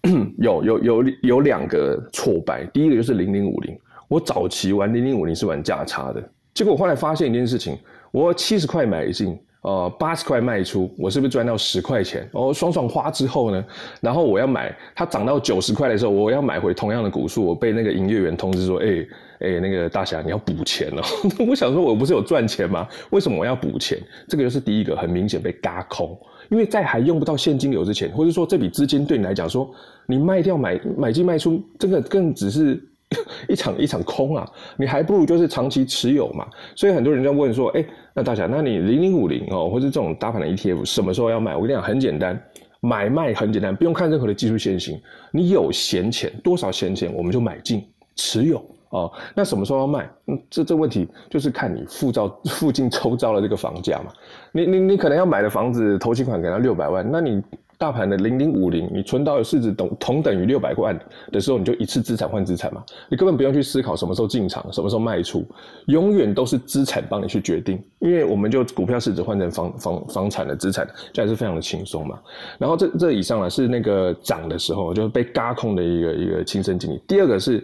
[0.39, 2.65] 有有有有两个挫败。
[2.73, 6.23] 第一个就是零零五零，我早期玩零零五零是玩价差的，
[6.53, 7.77] 结果我后来发现一件事情，
[8.11, 9.37] 我七十块买进。
[9.61, 12.29] 呃，八十块卖出，我是不是赚到十块钱？
[12.31, 13.65] 哦，爽爽花之后呢，
[13.99, 19.05] 然后我要买，它涨到九十块的时候，我要买回同样的股数，我被那个营业员通知说，哎
[19.39, 21.01] 哎，那个大侠你要补钱了。
[21.47, 22.87] 我想说，我不是有赚钱吗？
[23.11, 23.97] 为什么我要补钱？
[24.27, 26.17] 这个就是第一个，很明显被嘎空，
[26.49, 29.69] 因为在还用不到现金流之前，或者说这笔资金对你来讲说，
[30.05, 32.81] 你卖掉买买进卖出，这个更只是。
[33.47, 34.45] 一场一场空啊！
[34.75, 36.45] 你还不如就是长期持有嘛。
[36.75, 42.37] 所以很多人在问说：“哎，那大侠，那你零零五零哦，或者这种大盘的 ETF 什么时候要买？”我跟你讲，很简单，
[42.81, 44.99] 买卖很简单，不用看任何的技术线型。
[45.31, 47.81] 你有闲钱，多少闲钱我们就买进
[48.17, 49.11] 持有哦。
[49.35, 50.09] 那什么时候要卖？
[50.27, 54.11] 嗯，这这问题就是看你附照 附近抽招的这个房价嘛。
[54.51, 57.41] 你你你可能要买的房子头期款给他六百万，那你。
[57.79, 60.99] 大盘的零零五零，你存到的市值等同等于六百万
[61.31, 65.45] 的时候，你就一次资产换资产嘛，你根本不用去思考什么时候进场，什么时候卖出，
[65.85, 67.79] 永远都是资产帮你去决定。
[67.99, 72.19] 因为我们就股票市值换成房房房产的资产，这还是非常的轻松嘛。
[72.57, 76.99] 然后这这以上呢是那个涨的时候就是被嘎空的一个一个亲身经历。
[77.07, 77.63] 第二个是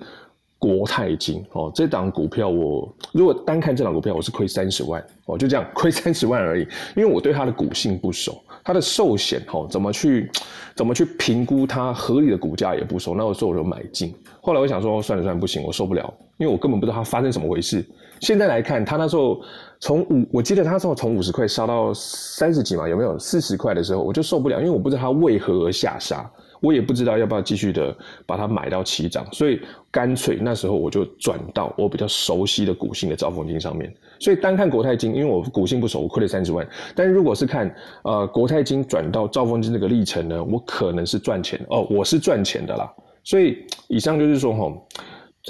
[0.63, 8.41] 国泰金哦，这档股票我如果单看这档股票，我是亏三十万哦，就这样 亏三十万而已，因为我对它的股性不熟。
[8.63, 10.31] 它的寿险哦怎么去
[10.73, 14.15] 怎么去评估它合理的股价也不熟，那个时候我就买进。
[14.39, 17.85] 后来我想说算了算了不行，我受不了，因为我根本不知道它发生什么回事。
[18.21, 19.41] 现在来看，它那时候
[19.81, 26.31] 从五，我记得它那时候从五十块杀到三十几嘛，有没有四十块的时候我就受不了，因为我不知道它为何而下杀。
[26.63, 27.93] 我也不知道要不要继续的
[28.25, 29.59] 把它买到起涨，所以
[29.91, 33.93] 干脆那时候我就转到我比较熟悉的股性的兆丰金上面。
[34.17, 36.65] 所以单看国泰金，因为我股性不熟，我亏了三十万。
[36.95, 37.69] 但是如果是看
[38.03, 42.89] 呃国泰金转到兆丰金这个历程呢，我可能是赚钱哦，我是赚钱的啦。
[43.25, 43.57] 所以
[43.89, 44.73] 以上就是说哈，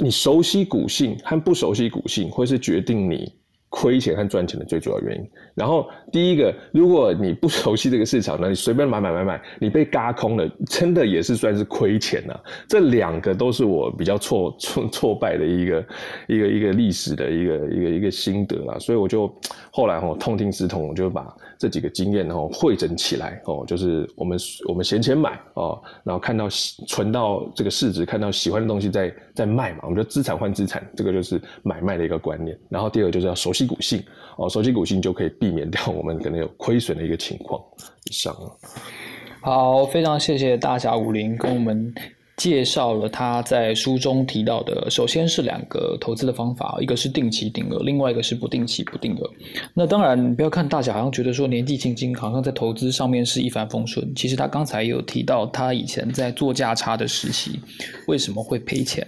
[0.02, 3.32] 你熟悉股性和不熟悉股性，会是决定你。
[3.76, 5.28] 亏钱和赚钱的最主要原因。
[5.56, 12.40] 然后第一个，如果你不熟悉这个市场呢，你随便买买买买，你被嘎空了，真的也是算是亏钱呐。
[12.68, 15.86] 这两个都是我比较挫挫挫败的一个
[16.28, 18.78] 一个一个历史的一个一个一个心得啊。
[18.78, 19.34] 所以我就
[19.76, 24.38] 后来哦痛定思痛，我就把这几个经验然后汇整起来哦，就是我们
[24.70, 26.48] 我们闲钱买哦，然后看到
[26.88, 32.56] 存到这个市值，看到喜欢的东西在在卖嘛，我们就资产换资产，这个就是买卖的一个观念。
[32.70, 33.64] 然后第二就是要熟悉。
[33.64, 34.04] 股性
[34.36, 37.64] 哦，熟悉股性就可以避免掉我们可能有亏损的一个情况。
[38.04, 38.36] 以上，
[39.42, 41.96] 好，非常谢谢大侠武林跟我们。
[42.36, 49.30] 介绍了他在书中提到的，首先是两个投资的方法，一个是定期定额，另外一个是不定期不定额。
[49.74, 54.14] 那当然，不要看大小好像觉得说年纪轻轻，好像在投资上面是一帆风顺。
[54.16, 57.60] 其实他刚才有提到，他以前在做价差的时期，
[58.08, 59.08] 为什么会赔钱？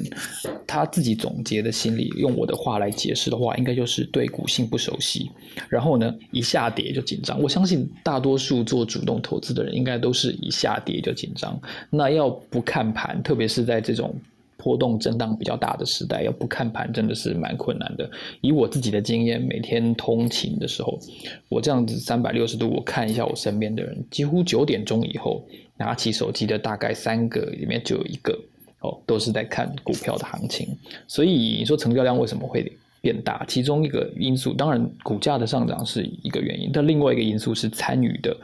[0.68, 5.32] 他自己总结的心理，用我的话来解释的话，应该就是对股性不熟悉，
[5.68, 7.42] 然后呢一下跌就紧张。
[7.42, 11.60] 我相信大多数做主动投资的人，应该都是一下跌就紧张。
[11.90, 13.15] 那要不看盘？
[13.22, 14.16] 特别是在这种
[14.58, 18.10] 波动震荡比较大的时代，要不看盘真的是蛮困难的。
[18.42, 20.98] 以我自己的经验，每天通勤的时候，
[21.50, 25.46] 我这样子三百六十度，我看一下我身边的人，几乎九点钟以后
[25.78, 28.36] 拿起手机的大概三个里面就有一个
[28.80, 30.68] 哦，都是在看股票的行情。
[31.08, 33.46] 所以你说成交量为什么会变大？
[33.48, 38.36] 其中一个因素，当然股价的上涨是一个原因，但另外一个因素是参与的。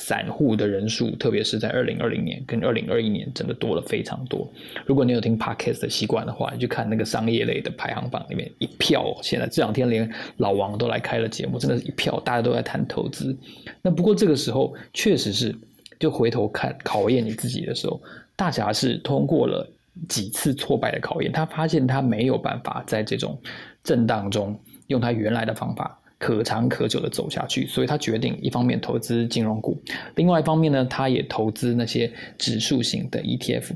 [0.00, 4.50] 散户的人数，特别是在二零二零年跟二零二一年，真的多了非常多。
[4.86, 9.14] 如果你有听 podcast 的习惯的话，你就看那个商业类的排行榜里面一票。
[9.22, 13.36] 现在这两天连老王都来开了节目，真的是一票，大家都在谈投资。
[13.82, 15.54] 那不过这个时候确实是，
[15.98, 18.00] 就回头看考验你自己的时候，
[18.34, 19.70] 大侠是通过了
[20.08, 23.38] 几次挫败的考验，他发现他没有办法在这种
[23.84, 25.99] 震荡中用他原来的方法。
[26.20, 29.80] 可长可久的走下去，所以他决定一方面投资金融股，
[30.16, 33.70] 另外一方面呢，他也投资那些指数型的 ETF，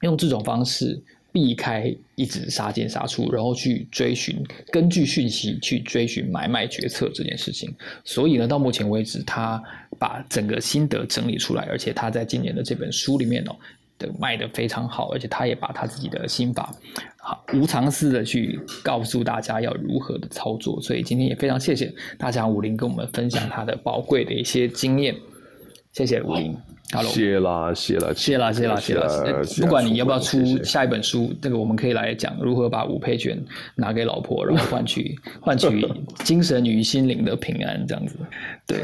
[0.00, 0.98] 用这种方式
[1.30, 4.42] 避开一直杀进杀出，然后去追寻
[4.72, 7.70] 根据讯息去追寻买卖决策这件事情。
[8.06, 9.62] 所以呢，到目前为止，他
[9.98, 13.54] 把整个心得整理出来，而且他在今年的这本书里面哦。
[14.18, 16.72] 卖的非常好，而且他也把他自己的心法，
[17.16, 25.14] 好无偿式的去告诉大家要如何的操作，所以今天也非常谢谢大家武林跟我们分享他的宝贵的一些经验，
[25.92, 26.56] 谢谢武林。
[27.04, 29.06] 谢啦，谢啦，谢啦，谢啦，谢啦。
[29.60, 33.40] 不管你要不要出下一本书，这个我们可以来讲如何把五配券
[33.76, 35.86] 拿给老婆，然后换取 换取
[36.24, 38.16] 精神与心灵的平安，这样子。
[38.66, 38.78] 对，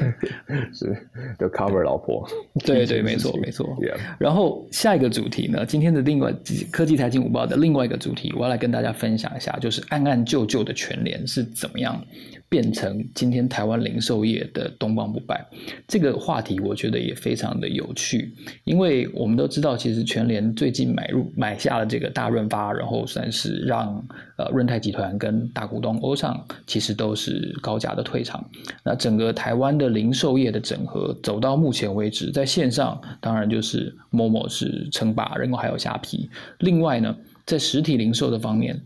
[0.73, 0.97] 是
[1.37, 2.25] 就 cover 老婆。
[2.64, 3.77] 对对，没错没错。
[4.21, 6.33] 然后下一个主题呢，今天的另外
[6.71, 12.01] 科技财经五报的另外一个主题，我要来跟大家分享一下，就是暗暗旧旧的全联是怎么样。
[12.49, 15.45] 变成今天台湾零售业的东方不败，
[15.89, 18.33] 这个话题我觉得也非常的有趣，
[18.65, 24.07] 因为我们都知道，其实全联最近买入买下了这个大润发，然后算是让
[24.37, 28.49] 呃润泰集团跟大股东欧尚其实都是高价的退场。
[28.85, 36.31] 那整个台湾的零售业的整合走到目前为止，在线上当然就是某某是称霸，然后还有虾皮。
[36.61, 38.81] 另外呢，在实体零售的方面。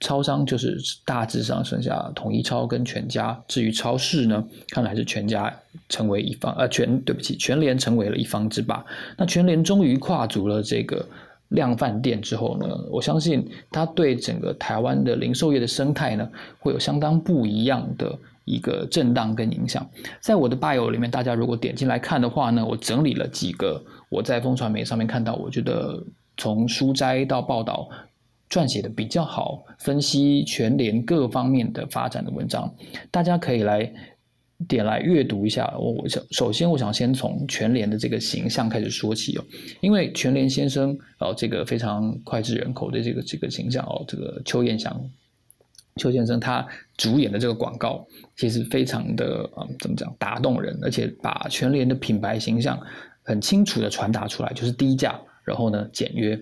[0.00, 5.52] 超商就是大致上剩下统一超跟全家，至于超市呢，看来是全家
[5.88, 8.84] 成为一方，呃，全对不起，全联成为了一方之霸。
[9.16, 11.06] 那全联终于跨足了这个
[11.48, 19.88] 量贩店之后呢，我相信它对整个台湾的零售业的生态呢，会有相当不一样的一个震荡跟影响。
[20.20, 26.04] 在我的 bio 里面，大家如果点进来看的话呢，我整理了几个我在风传媒上面看到，我觉得
[26.36, 27.88] 从书摘到报道
[28.50, 32.74] 撰写的比较好，分析全联各方面的发展的文章，
[33.10, 33.92] 大家可以来。
[34.66, 39.44] 点来阅读一下，我想首先我想先从全联的这个形象开始说起哦，
[39.82, 44.98] 因为全联先生哦，这个非常脍炙人口的这个这个形象哦，这个邱彦祥
[45.96, 46.66] 邱先生他
[46.96, 52.80] 主演的这个广告其实非常的啊怎么讲打动人，而且把全联的品牌形象
[53.24, 55.20] 很清楚的传达出来，就是低价。
[55.44, 56.36] 然后呢，简约。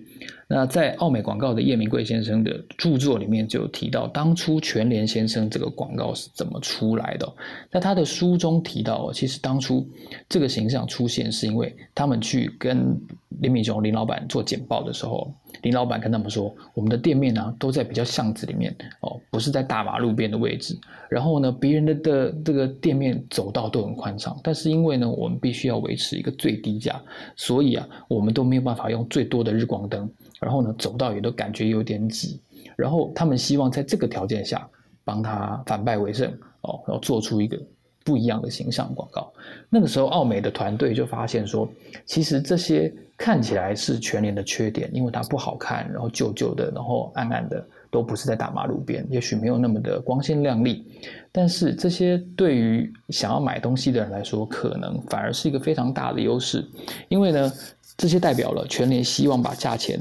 [0.46, 7.32] 那在奥美广告的叶明贵先生的著作里面就提到，当初全联先生这个广告是怎么出来的。
[7.70, 9.88] 在他的书中提到，其实当初
[10.28, 12.98] 这个形象出现是因为他们去跟
[13.40, 15.32] 林敏雄林老板做简报的时候。
[15.62, 20.76] 林老板跟他们说：“我们的店面呢，都在比较巷子里面哦，不是在大马路边的位置。
[21.08, 27.00] 然后呢，别人的的这个店面走道都很宽敞，但是因为呢，我们必须要维持一个最低价，
[27.36, 30.10] 所以啊，我们都没有办法用最多的日光灯。
[30.44, 32.40] 然后呢，走道也都感觉有点挤。
[32.76, 34.68] 然后他们希望在这个条件下
[35.02, 36.30] 帮他反败为胜
[36.60, 37.58] 哦，然后做出一个
[38.04, 39.32] 不一样的形象广告。
[39.70, 41.68] 那个时候，奥美的团队就发现说，
[42.04, 50.84] 其实这些。”看起来是全联的缺点，因为它不好看，然后旧旧的，然后暗暗的，都不是在大马路边，也许没有那么的光鲜亮丽。
[51.30, 56.66] 但是这些对于想要买东西的人来说，可能反而是一个非常大的优势，
[57.08, 57.52] 因为呢，
[57.96, 60.00] 这些代表了全联希望把价钱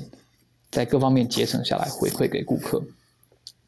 [0.73, 2.81] 在各方面节省下来，回馈给顾客。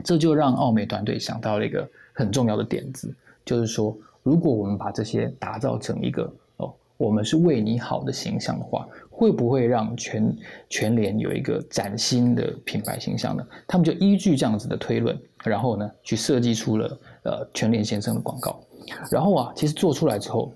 [0.04, 6.24] 这就让奥美团队想到了一个很重要的点子，就是说，如果我们把这些打造成一个
[6.58, 8.88] 哦，我们是为你好的形象的话。
[9.18, 10.38] 会不会让全
[10.68, 13.48] 全联有一个崭新的品牌形象呢？
[13.66, 18.62] 他们就依据这样子的推论，然后呢，去设计出了呃全联先生的广告。
[19.10, 20.52] 然后啊，其实做出来之后，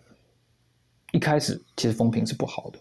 [1.13, 2.79] 一开始其实风评是不好的。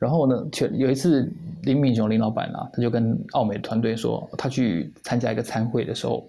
[0.00, 1.30] 然后呢，全有一次
[1.64, 6.26] 林敏雄林老板啊，他就跟奥美团队说，他去参加一个参会的时候，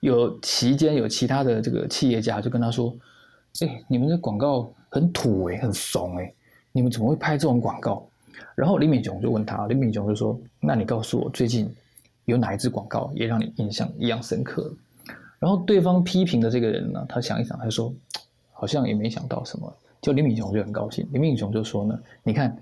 [0.00, 2.92] 有期间有其他的这个企业家就跟他说
[3.62, 6.34] ：“哎，你们的广告很土哎，很怂哎。”
[6.76, 8.04] 你们怎么会拍这种广告？
[8.56, 11.72] 然后林敏雄就问他，林敏雄就说：“那你告诉我，最近
[12.24, 14.74] 有哪一支广告也让你印象一样深刻？”
[15.38, 17.94] 然后对方批评的这个人呢，他想一想，他说
[18.50, 19.72] ：“好像也没想到什么。”
[20.04, 22.54] 就林敏雄就很高兴，林敏雄就说呢：“你看，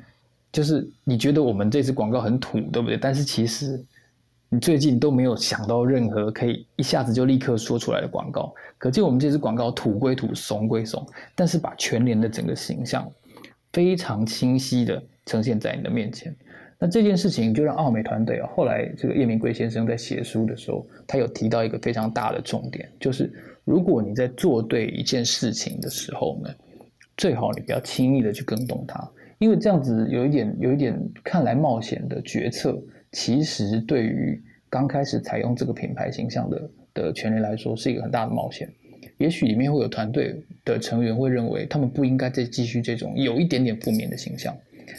[0.52, 2.96] 就是你觉得我们这支广告很土，对不对？
[2.96, 3.84] 但是其实
[4.48, 8.54] 你最近都没有想到任何可以一下子就立刻说出来的广告。
[8.78, 13.06] 可见我们这支广告土归土，怂归怂，但是把全联的整个形象。”
[13.72, 16.36] 非常清晰的呈现在你的面前，
[16.78, 23.32] 那这件事情就让奥美团队啊，后来这个叶明贵先生在写书的时候，他有提到一个非常大的重点，就是
[23.64, 26.50] 如果你在做对一件事情的时候呢，
[27.16, 29.06] 最好你不要轻易的去跟动它，
[29.38, 32.76] 因为这样子有一点有一点看来冒险的决策，
[33.12, 38.68] 其实对于刚开始采用这个品牌形象的的权利来说，是一个很大的冒险。
[39.18, 40.34] 也许里面会有团队
[40.64, 44.56] 的成员会认为，他们不应该再继续这种有一点点负面的形象。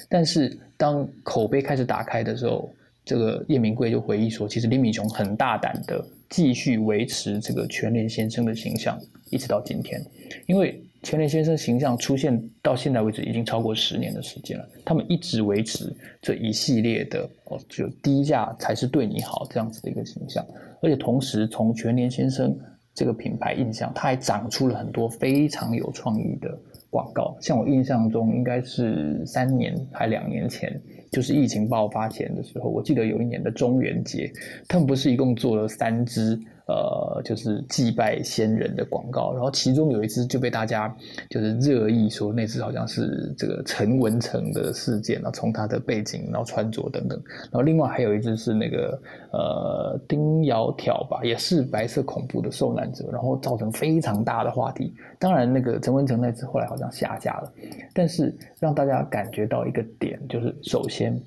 [0.07, 8.97] 但是当口碑开始打开的时候，这个叶明贵就回忆说，其实林敏雄很大胆的继续维持这个全联先生的形象，
[9.29, 10.01] 一直到今天。
[10.45, 20.43] 因为全联先生形象出现到现在为止已经超过十年的时间了，他们一直维持这一系列的哦，就低价才是对你好这样子的一个形象，
[20.81, 22.57] 而且同时从全联先生。
[22.95, 26.55] 这个品牌印象，它还长出了很多非常有创意的
[26.91, 27.35] 广告。
[27.41, 30.79] 像我印象中，应该是三年还两年前，
[31.11, 34.31] 就是疫情爆发前的时候，我记得有一年的中元节，
[34.67, 36.39] 他们不是一共做了三支。
[36.65, 40.95] 呃，就是祭拜先人的广告，然后其中有一支就被大家
[41.29, 48.97] 就是热议说那支好像是这个陈文成的事件啊，从他的背景、然后穿着等等，然后另外还有一支是那个
[49.31, 54.93] 呃丁窈窕吧，也是白色恐怖的受难者，然后造成非常大的话题。
[55.19, 57.53] 当然，那个陈文成那支后来好像下架了，
[57.93, 61.21] 但是让大家感觉到一个点，就是首先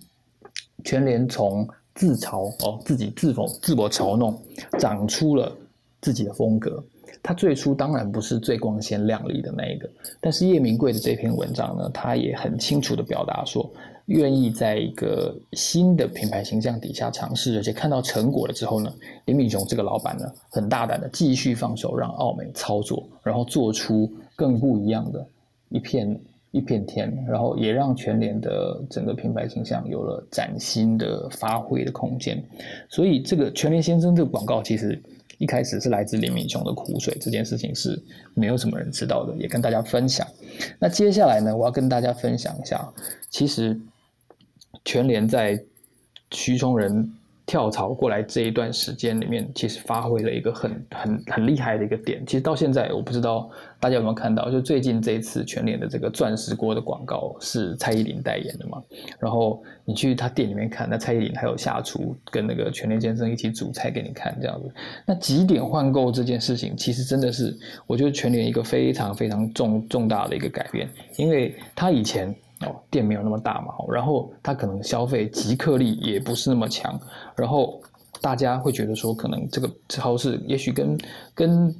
[0.82, 1.68] 全联从。
[1.96, 4.40] 自嘲哦，自己自讽、自我嘲弄，
[4.78, 5.52] 长出了
[6.00, 6.80] 自己的风格。
[7.22, 9.88] 他最初当然不是最光鲜亮丽的那一个，
[10.20, 13.68] 但是叶明贵的这篇文章呢，他也很清楚的表达说，
[14.04, 18.92] 愿意在一个新的品牌形象底下尝试，而且看到成果了之后呢，
[19.24, 25.26] 林敏雄这个老板呢，很大胆的继续放手让奥美操作，然后做出更不一样的
[25.70, 26.20] 一片。
[26.56, 32.42] 一片天，然后也让全联的整个品牌形象有了崭新的发挥的空间。
[32.88, 34.98] 所以这个全联先生这个广告其实
[35.36, 38.02] 一开始是来自林敏雄的苦水，这件事情是
[38.32, 40.26] 没有什么人知道的，也跟大家分享。
[40.78, 42.88] 那接下来呢，我要跟大家分享一下，
[43.28, 43.78] 其实
[44.82, 45.62] 全联在
[46.30, 47.12] 徐崇仁。
[47.46, 52.26] 跳槽过来这一段时间里面，其实发挥了一个很很很厉害的一个点。
[52.26, 58.82] 其实到现在，我不知道大家有没有看到，就最近这一次全联的这个钻石锅的广告是蔡依林代言的嘛？
[59.20, 64.68] 然后你去他店里面看，那蔡依林还有下厨跟那个全联先生一起煮菜给你看，这样子。
[65.06, 72.34] 那几点换购这件事情，其实真的是我觉得全联一个非常非常重重大的一个改变，因为他以前。
[72.62, 76.98] 哦，店没有那么大嘛，然后他可能消费即刻力也不是那么强，
[77.36, 77.78] 然后
[78.22, 80.98] 大家会觉得说，可能这个超市也许跟
[81.34, 81.74] 跟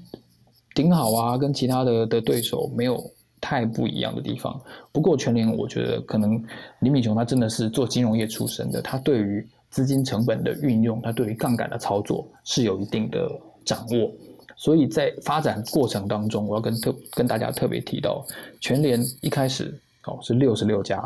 [0.75, 3.03] 顶好啊，跟其他的的对手没有
[3.41, 4.61] 太不一样的地方。
[4.93, 6.45] 不过全联，我觉得可能
[6.81, 13.27] 李敏雄他真的是做金融业出身的，他对于资金成本的运用，他对于杠杆的操作是有一定的
[13.65, 14.13] 掌握，
[14.57, 18.23] 所以在发展过程当中，我要跟特跟大家特别提到，
[18.61, 19.75] 全联一开始。
[20.07, 21.05] 哦，是六十六家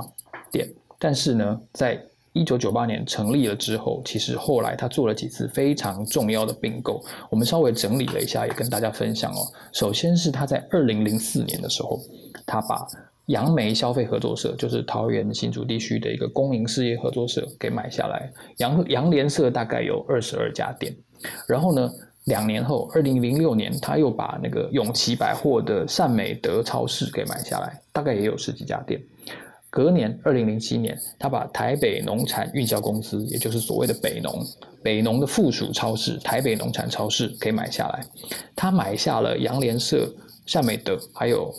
[0.51, 2.01] 店，但是呢，在
[2.32, 9.38] 一九九八年成立了之后，其实后来他做了几次非常重要的并购，我们稍微整理了一下，也跟大家分享哦。
[9.72, 11.98] 首先是他在二零零四年的时候，
[12.46, 12.86] 他把
[13.26, 20.94] 杨梅消费合作社，就是桃园新竹地区的一个公营事业合作社给买下来，杨杨联社大概有二十二家店，
[21.48, 21.90] 然后呢。
[22.31, 29.03] 两年后，二零零六年，他又把那个永琪百货的善美德超市给买下来，大概也有十几家店。
[29.68, 34.33] 隔年，二零零七年，他把台北农产运销公司，也就是所谓的北农，
[34.81, 38.05] 北农的附属超市台北农产超市给买下来。
[38.55, 40.09] 他买下了洋联社、
[40.47, 41.53] 善美德还有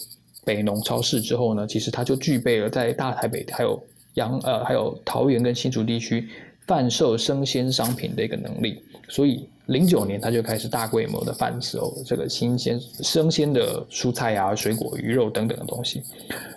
[0.45, 3.81] 北农超市之后呢，其实他就具备了在大台北还有
[4.13, 6.29] 洋呃还有桃园跟新竹地区
[6.65, 9.49] 贩售生鲜商品的一个能力，所以。
[9.67, 16.03] 零九年，他就开始大规模的贩售这个新鲜生鲜的蔬菜啊、水果、鱼肉等等的东西。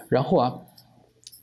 [0.08, 0.54] 然后啊，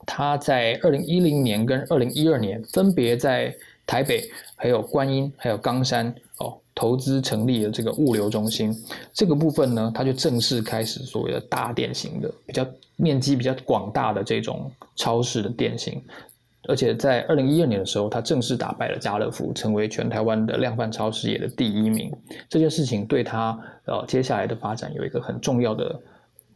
[0.04, 3.54] 他在二零一零年跟二零一二年，分别在
[3.86, 8.74] 台北、还有观音、还有冈山哦，投资成立了这个物流中心。
[9.12, 16.02] 这个部分呢，他就正式开始所谓的大店型的、比较面积比较广大的这种超市的店型。
[16.68, 22.12] 而且在二零一二年的时候，他正式打败了家乐福，成为全台湾的量贩超市业的第一名。
[22.48, 25.98] 这件事情对他呃接下来的发展有一个很重要的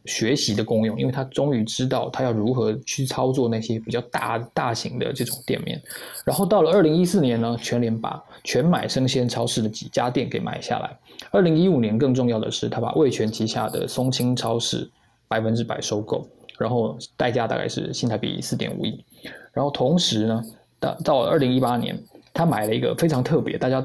[0.05, 5.81] 学习的功用，因为他终于知道他要如何去操作那些比较大大型的这种店面。
[6.25, 10.97] 然后到了二零一四年呢，全联把全买生鲜超市的几家店给买下来。
[11.31, 14.89] 二零一五年更重要的是，他把味全旗下的松青超市
[15.27, 16.25] 百分之百收购，
[16.57, 19.03] 然后代价大概是新台币四点五亿。
[19.53, 20.45] 然后同时呢，
[20.79, 21.97] 到到二零一八年，
[22.33, 23.83] 他买了一个非常特别，大家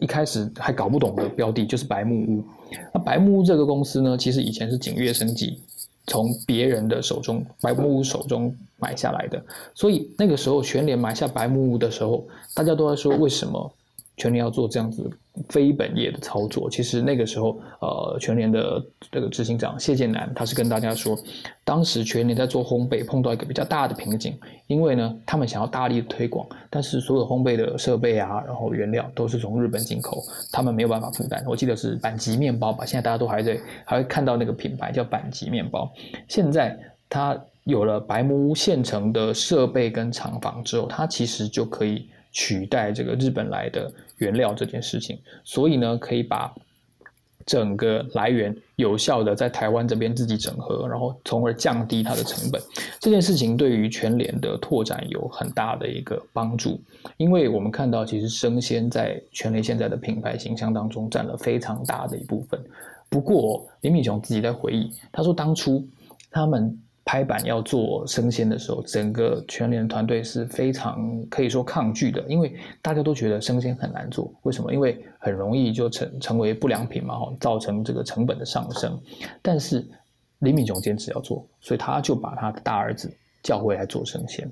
[0.00, 2.44] 一开始还搞不懂的标的，就是白木屋。
[2.92, 5.60] 那白木屋这个公司呢，其实以前是景悦生技
[6.06, 13.72] 从别人的手中白木屋手中买下来的，所以那个时候全联买下白木屋的时候，大家都在说为什么？
[14.14, 15.10] 全联要做这样子
[15.48, 21.18] 非本业的操作，其实那个时候，呃，全联的这个执行长谢建南，他是跟大家说，
[21.64, 30.22] 当时全联在做烘焙碰到一个比较大的瓶颈，因为呢，他们想要大力推广，但是所有烘焙的设备啊，然后原料都是从日本进口，
[30.52, 31.42] 他们没有办法负担。
[31.46, 35.90] 我记得是板吉面包吧，现在大家都还在还会看到那个品牌叫板吉面包。
[36.28, 36.78] 现在
[37.08, 42.06] 它有了白木屋现成的设备跟厂房之后，它其实就可以。
[42.34, 43.92] 取代这个日本来的
[44.22, 46.54] 原料这件事情，所以呢，可以把
[47.44, 52.62] 整个来源有效的在台湾这边自己整合，然后从而降低它的成本。
[53.00, 56.80] 这件事情对于全联的拓展有很大的一个帮助，
[57.16, 62.58] 因为我们看到其实生鲜在全联现在的品牌形象当中占了非常大的一部分。
[63.08, 65.84] 不过林敏雄自己在回忆，他说当初
[66.30, 66.78] 他们。
[67.04, 74.32] 拍板要做生鲜的时候，整个全联团队是非常可以说抗拒的，因为大家都觉得生鲜很难做。
[74.42, 74.72] 为什么？
[74.72, 79.00] 因为很容易就成成为不良品嘛，哈，造成这个成本的上升。
[79.42, 79.84] 但是
[80.38, 84.48] 李敏雄坚持要做，所以他就把他的大儿子叫回来做生鲜。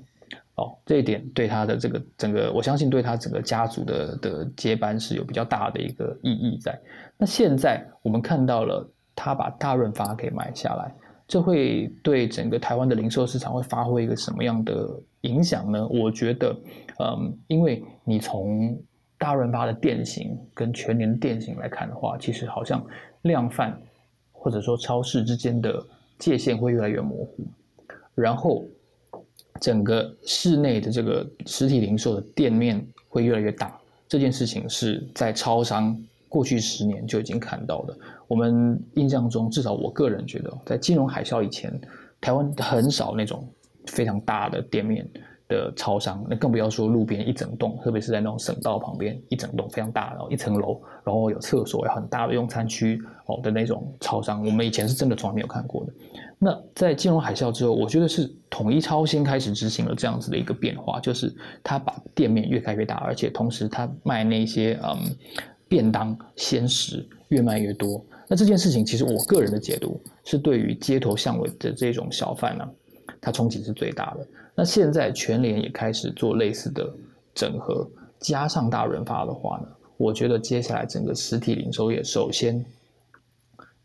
[0.55, 6.77] 哦，这一点对他的这个整个，我相信对他整个家族的的接班是有比较大的一个意义在。
[7.17, 8.85] 那现在我们看到了
[9.15, 10.93] 他把大润发给买下来。
[11.31, 14.85] 这会对整个台湾的零售市场会发挥一个什么样的
[15.21, 15.87] 影响呢？
[15.87, 16.53] 我觉得，
[16.99, 18.77] 嗯，因为你从
[19.17, 22.85] 大润发的店型跟全年的店型来看的话，其实好像
[23.21, 23.81] 量贩
[24.33, 25.81] 或者说超市之间的
[26.19, 27.45] 界限会越来越模糊，
[28.13, 28.65] 然后
[29.61, 33.79] 整个室内的这个实体零售的店面会越来越大。
[34.05, 35.97] 这件事情是在超商
[36.31, 37.97] 过去十年就已经看到的。
[38.27, 41.77] 我们印象中，至少我个人觉得，在金融海啸以前，
[42.21, 43.45] 台湾很少那种
[43.87, 45.05] 非常大的店面。
[45.51, 55.91] 的超商，那更不要说路边一整栋，特别是在那种省道旁边一整栋非常大，然后一层楼，然后有厕所，有很大的用餐区哦的那种超商，我们以前是真的从来没有看过的。
[56.39, 64.97] 那在金融海啸之后，我觉得是统一超先开始执行了这样子的一个变化，就是他把店面越开越大，而且同时他卖那些嗯
[65.71, 68.03] 便当鲜食越卖越多。
[68.27, 72.69] 那这件事情其实我个人的解读是，对于街头巷尾的这种小贩呢，
[73.21, 74.27] 它冲击是最大的。
[74.53, 76.93] 那现在全联也开始做类似的
[77.33, 82.65] 整合，加上大润发的话呢，我觉得接下来整个实体零售业，首先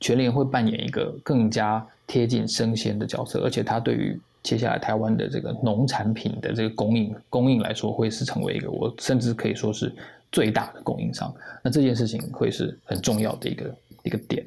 [0.00, 9.92] 全联会扮演一个更加贴近生鲜的角色，而且它对于接下来台湾的这个农产品的这个供应供应来说，会是成为一个我甚至可以说是
[10.36, 11.34] 最大的供应商。
[11.62, 14.44] 那这件事情会是很重要的一个一个点。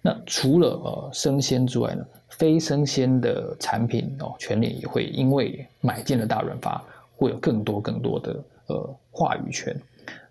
[0.00, 2.04] 那除了呃生鲜之外呢？
[2.36, 6.82] 非生鲜的产品哦，全联也会因为买进了大润发，
[7.16, 9.74] 会有更多更多的呃话语权。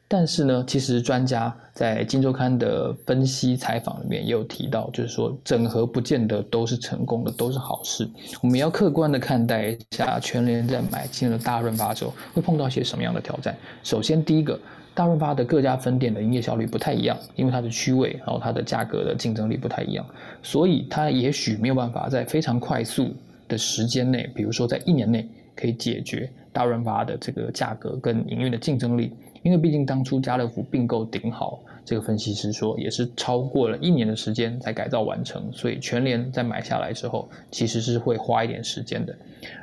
[0.05, 8.05] 但是呢，其实专家在《金周刊》的分析采访里面也有提到，就是说整合不见得都是成功的，都是好事。
[8.41, 13.55] 我们要客观的看待一下全联在买进了大润发之后会碰到些什么样的挑战。
[13.81, 14.59] 首先，第一个。
[14.95, 20.05] 大润发的各家分店的营业效率不太一样，因为它的区位，然后它的价格的竞争力不太一样，
[20.41, 23.11] 所以它也许没有办法在非常快速
[23.47, 31.59] 的时间内，比如说在一年内可以解决大润发的这个价格跟营运的竞争力，因为毕竟当初家乐福并购顶好。
[31.85, 39.15] 这个分析师说，也是超过了一年的时间才改造完成，所以全联在买下来之后，其实是会花一点时间的。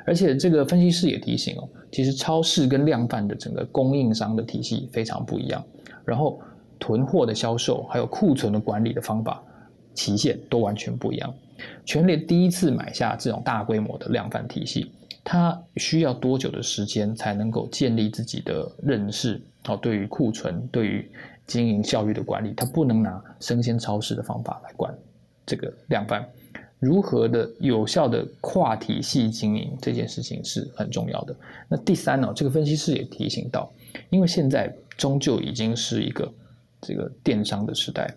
[0.05, 5.63] 而且这个分析师也提醒哦，其实超市跟量贩的整个供应商的体系非常不一样，
[6.05, 6.39] 然后
[6.79, 9.43] 囤货的销售还有库存的管理的方法、
[9.95, 11.33] 期限都完全不一样。
[11.85, 14.91] 全联第一次买下这种大规模的量贩体系，
[15.23, 19.41] 它需要多久的时间才能够建立自己的认识？
[19.67, 21.07] 哦，对于库存，对于
[21.51, 24.93] 经营效率的管理，它不能拿生鲜超市的方法来管
[25.45, 26.25] 这个量贩。
[26.79, 31.35] 如何的有效的跨体系经营这件事情是很重要的。
[31.67, 33.71] 那第三呢，这个分析师也提醒到，
[34.09, 36.33] 因为现在终究已经是一个
[36.81, 38.11] 这个电商的时代，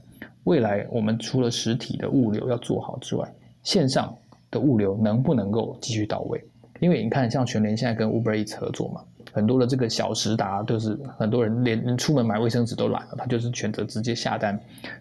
[0.45, 3.29] 未来我们除了实体的物流要做好之外，
[3.65, 4.17] 线上
[4.51, 6.43] 的物流能不能够继续到位？
[6.81, 9.03] 因为你看，像全联现在跟 Uber Eats 合作嘛。
[9.35, 14.59] 很多的这个小时达都是很多人连出门买卫生纸都懒了，他就是选择直接下单。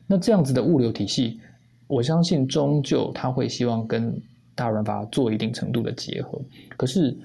[0.08, 1.40] 那这样子的物流体系，
[1.86, 4.20] 我相信终究他会希望跟
[4.56, 6.42] 大润发做一定程度的结合。
[6.76, 7.16] 可是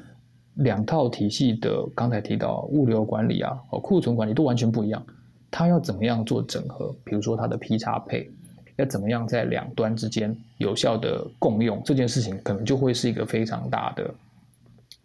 [0.56, 5.02] 两套体系的刚才提到物流管理啊，哦库存管理都完全不一样，
[5.50, 6.94] 他要怎么样做整合？
[7.04, 8.30] 比如说他的 P 叉配
[8.76, 14.12] 要怎么样在两端之间有效的共用，这件事情可能就会是一个非常大的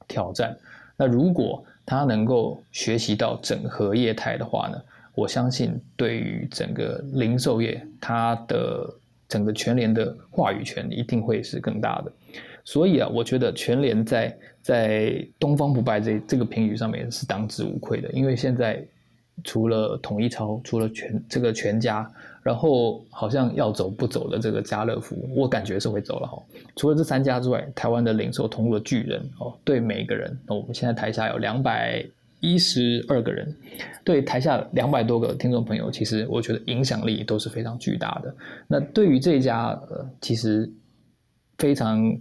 [0.08, 0.54] 挑战。
[0.98, 4.82] 那如果他能够学习到整合业态的话呢，
[5.16, 8.94] 我相信对于整个零售业，它的
[9.28, 12.12] 整个全联的话语权一定会是更大的。
[12.64, 18.84] 所以啊，我觉得全联在在东方不败这这个评语上面是当之无愧的，因为现在
[19.44, 22.10] 除了统一超，除了全这个全家。
[22.44, 26.38] 然后好像要走不走的这个家乐福，我感觉是会走了哈。
[26.76, 32.06] 除了这三家之外，台湾的零售通路巨人哦，对每个人，那我们现在台下有两百
[32.42, 33.56] 一十二个人，
[34.04, 38.36] 对台下两百多个听众朋友，其实我觉得影响力都是非常巨大的。
[38.68, 40.70] 那对于这家呃，其实
[41.58, 42.14] 非常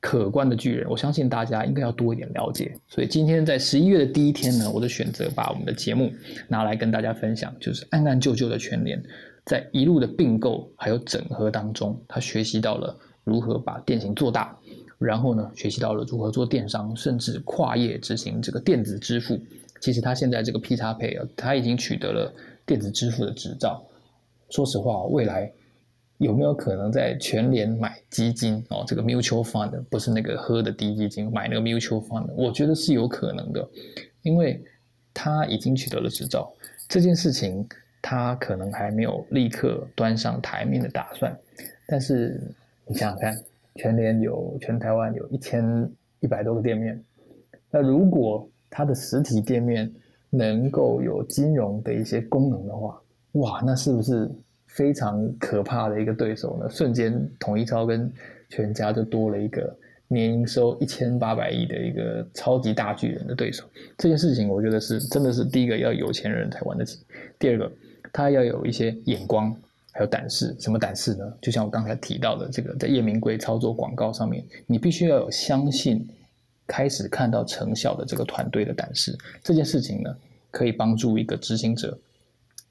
[0.00, 2.74] 可观的巨人，我相信大家应该要多一点了解。
[2.88, 6.10] 所以今天在十一月的第一天呢，我的选择把我们的节目
[6.48, 9.00] 拿来跟大家分享，就是按按旧旧的全联。
[9.48, 12.94] 在一路的并购还有整合当中，他学习到了
[13.24, 14.54] 如何把电型做大，
[14.98, 19.40] 然后呢，学习到了如何做电商，甚至跨业执行这个电子支付。
[19.80, 22.30] 其实他现在这个 P 叉配啊，他已经取得了
[22.66, 23.82] 电子支付的执照。
[24.50, 25.50] 说实话，未来
[26.18, 28.84] 有没有可能在全联买基金哦？
[28.86, 33.66] 这个 mutual fund 不是那个喝的低基金，买那个 mutual fund，我觉得是有可能的，
[34.20, 34.62] 因为
[35.14, 36.52] 他已经取得了执照，
[36.86, 37.66] 这件事情。
[38.00, 41.36] 他可能还没有立刻端上台面的打算，
[41.86, 42.40] 但是
[42.86, 43.36] 你想想看，
[43.74, 45.90] 全联有全台湾有一千
[46.20, 47.02] 一百多个店面，
[47.70, 49.90] 那如果它的实体店面
[50.30, 53.00] 能够有金融的一些功能的话，
[53.32, 54.30] 哇，那是不是
[54.66, 56.68] 非常可怕的一个对手呢？
[56.70, 58.10] 瞬间统一超跟
[58.48, 59.74] 全家就多了一个
[60.06, 63.64] 年营收一千八百亿的一个超级大巨人的对手。
[63.96, 67.04] 这件事情，我觉得是真的是第一个要有钱人才玩得起，
[67.38, 67.70] 第二个
[68.18, 69.54] 他要有一些眼光，
[69.92, 70.54] 还有胆识。
[70.58, 71.24] 什么胆识呢？
[71.40, 76.06] 就像我刚才提到的，这个在叶明贵操作广告上面，你必须要有相信。
[76.70, 80.14] 开始看到成效的这个团队的胆识，这件事情呢，
[80.50, 81.98] 可以帮助一个执行者、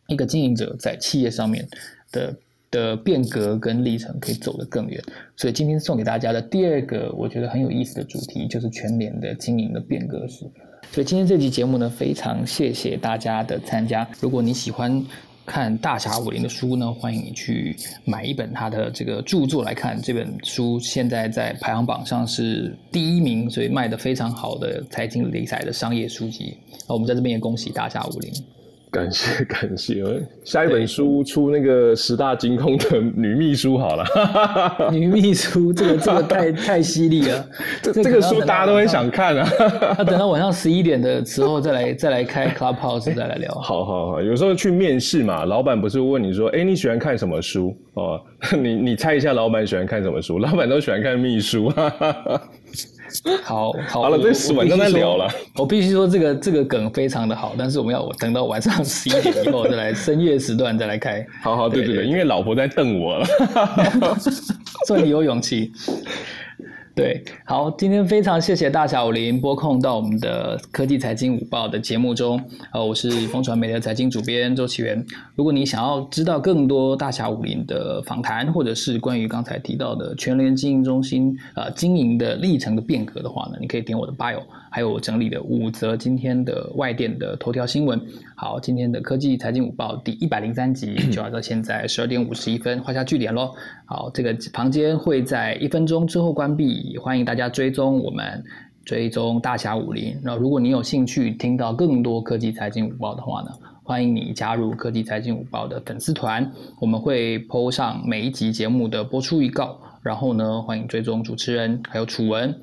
[0.05, 1.67] 一个经营者在企业上面
[2.11, 2.35] 的
[2.69, 5.03] 的变革跟历程可以走得更远。
[5.35, 10.45] 所以今天送给大家的第二个我觉得很有意思的主题，就是全联的经营的变革史。
[10.91, 14.07] 所以今天这期节目呢，非常谢谢大家的参加。
[14.21, 15.03] 如果你喜欢，
[15.47, 19.99] 看大侠武林的书呢，欢迎你去买一本他的这个著作来看。
[20.01, 26.57] 这本书现在在排行榜上是第一名，所以卖的非常好的财经理财的商业书籍。
[26.85, 28.31] 那我们在这边也恭喜大侠武林。
[28.89, 30.03] 感谢 感谢，
[30.43, 34.05] 下一本书出那个十大金空的女秘书好了。
[34.91, 37.45] 女秘书这个这个太太犀利了，
[37.83, 39.47] 这这个书大家都很想看啊。
[39.97, 43.53] 那等到晚上十一点的时候再来再来开 Clubhouse 再来聊。
[43.55, 48.21] 好好好，有时候去面试嘛，老板不是问你说，哎，你喜欢看什么书哦？
[48.57, 50.39] 你你猜一下，老板喜欢看什么书？
[50.39, 51.71] 老板都喜欢看秘书。
[53.41, 55.29] 好好了，这晚上再聊了。
[55.55, 61.25] 我必须说，这个这个梗非常的好，但是我们要等到晚上十一点以后再来 深夜时段再来开。
[61.41, 63.25] 好好，对对对，因为老婆在瞪我了，
[64.85, 65.71] 算你有勇气。
[66.97, 72.41] 对，好，今天非常谢谢大小林播控到我们的科技财经午报的节目中，
[72.73, 75.05] 呃，我是风传媒的财经主编周启源。
[75.35, 84.41] 如果你想要知道更多大侠武林的访谈，或者是关于刚才提到的全联经营中心呃经营的历程的变革的话呢，你可以点我的 bio。
[84.77, 87.99] 还有我整理的五则今天的外电的头条新闻。
[88.35, 93.51] 好，今天的科技财经午报第一百零三集就要到现在十二点五十一分画下句点喽。
[93.87, 98.43] 好，这个房间会在一分钟之后关闭，欢迎大家追踪我们，
[98.85, 100.15] 追踪大侠武林。
[100.21, 103.49] 那如果你有兴趣听到更多科技财经午报的话呢，
[103.81, 106.47] 欢迎你加入科技财经午报的粉丝团，
[106.79, 112.53] 我们会 PO 上每一集节目的播出预告，然后呢，欢迎追踪主持人还有楚文。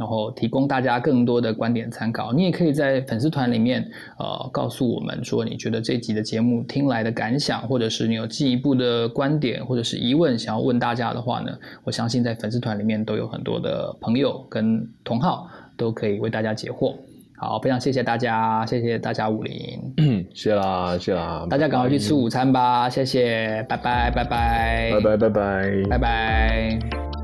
[0.00, 3.86] 然后提供大家更多的观点参考，你也可以在粉丝团里面，
[4.18, 11.52] 呃，告诉我们说你觉得这集的节目听来的感想，或者是你有进一步的观点或者是疑问想要问大家的话呢，
[11.84, 15.46] 我相信在粉丝团里面都有很多的朋友跟同好
[15.76, 16.94] 都可以为大家解惑。
[17.36, 19.54] 好，非常谢谢大家，谢谢大家武林，
[20.34, 27.19] 谢啦，谢啦，大家赶快去吃午餐吧，谢谢，拜拜，拜拜，拜拜，拜拜，拜拜。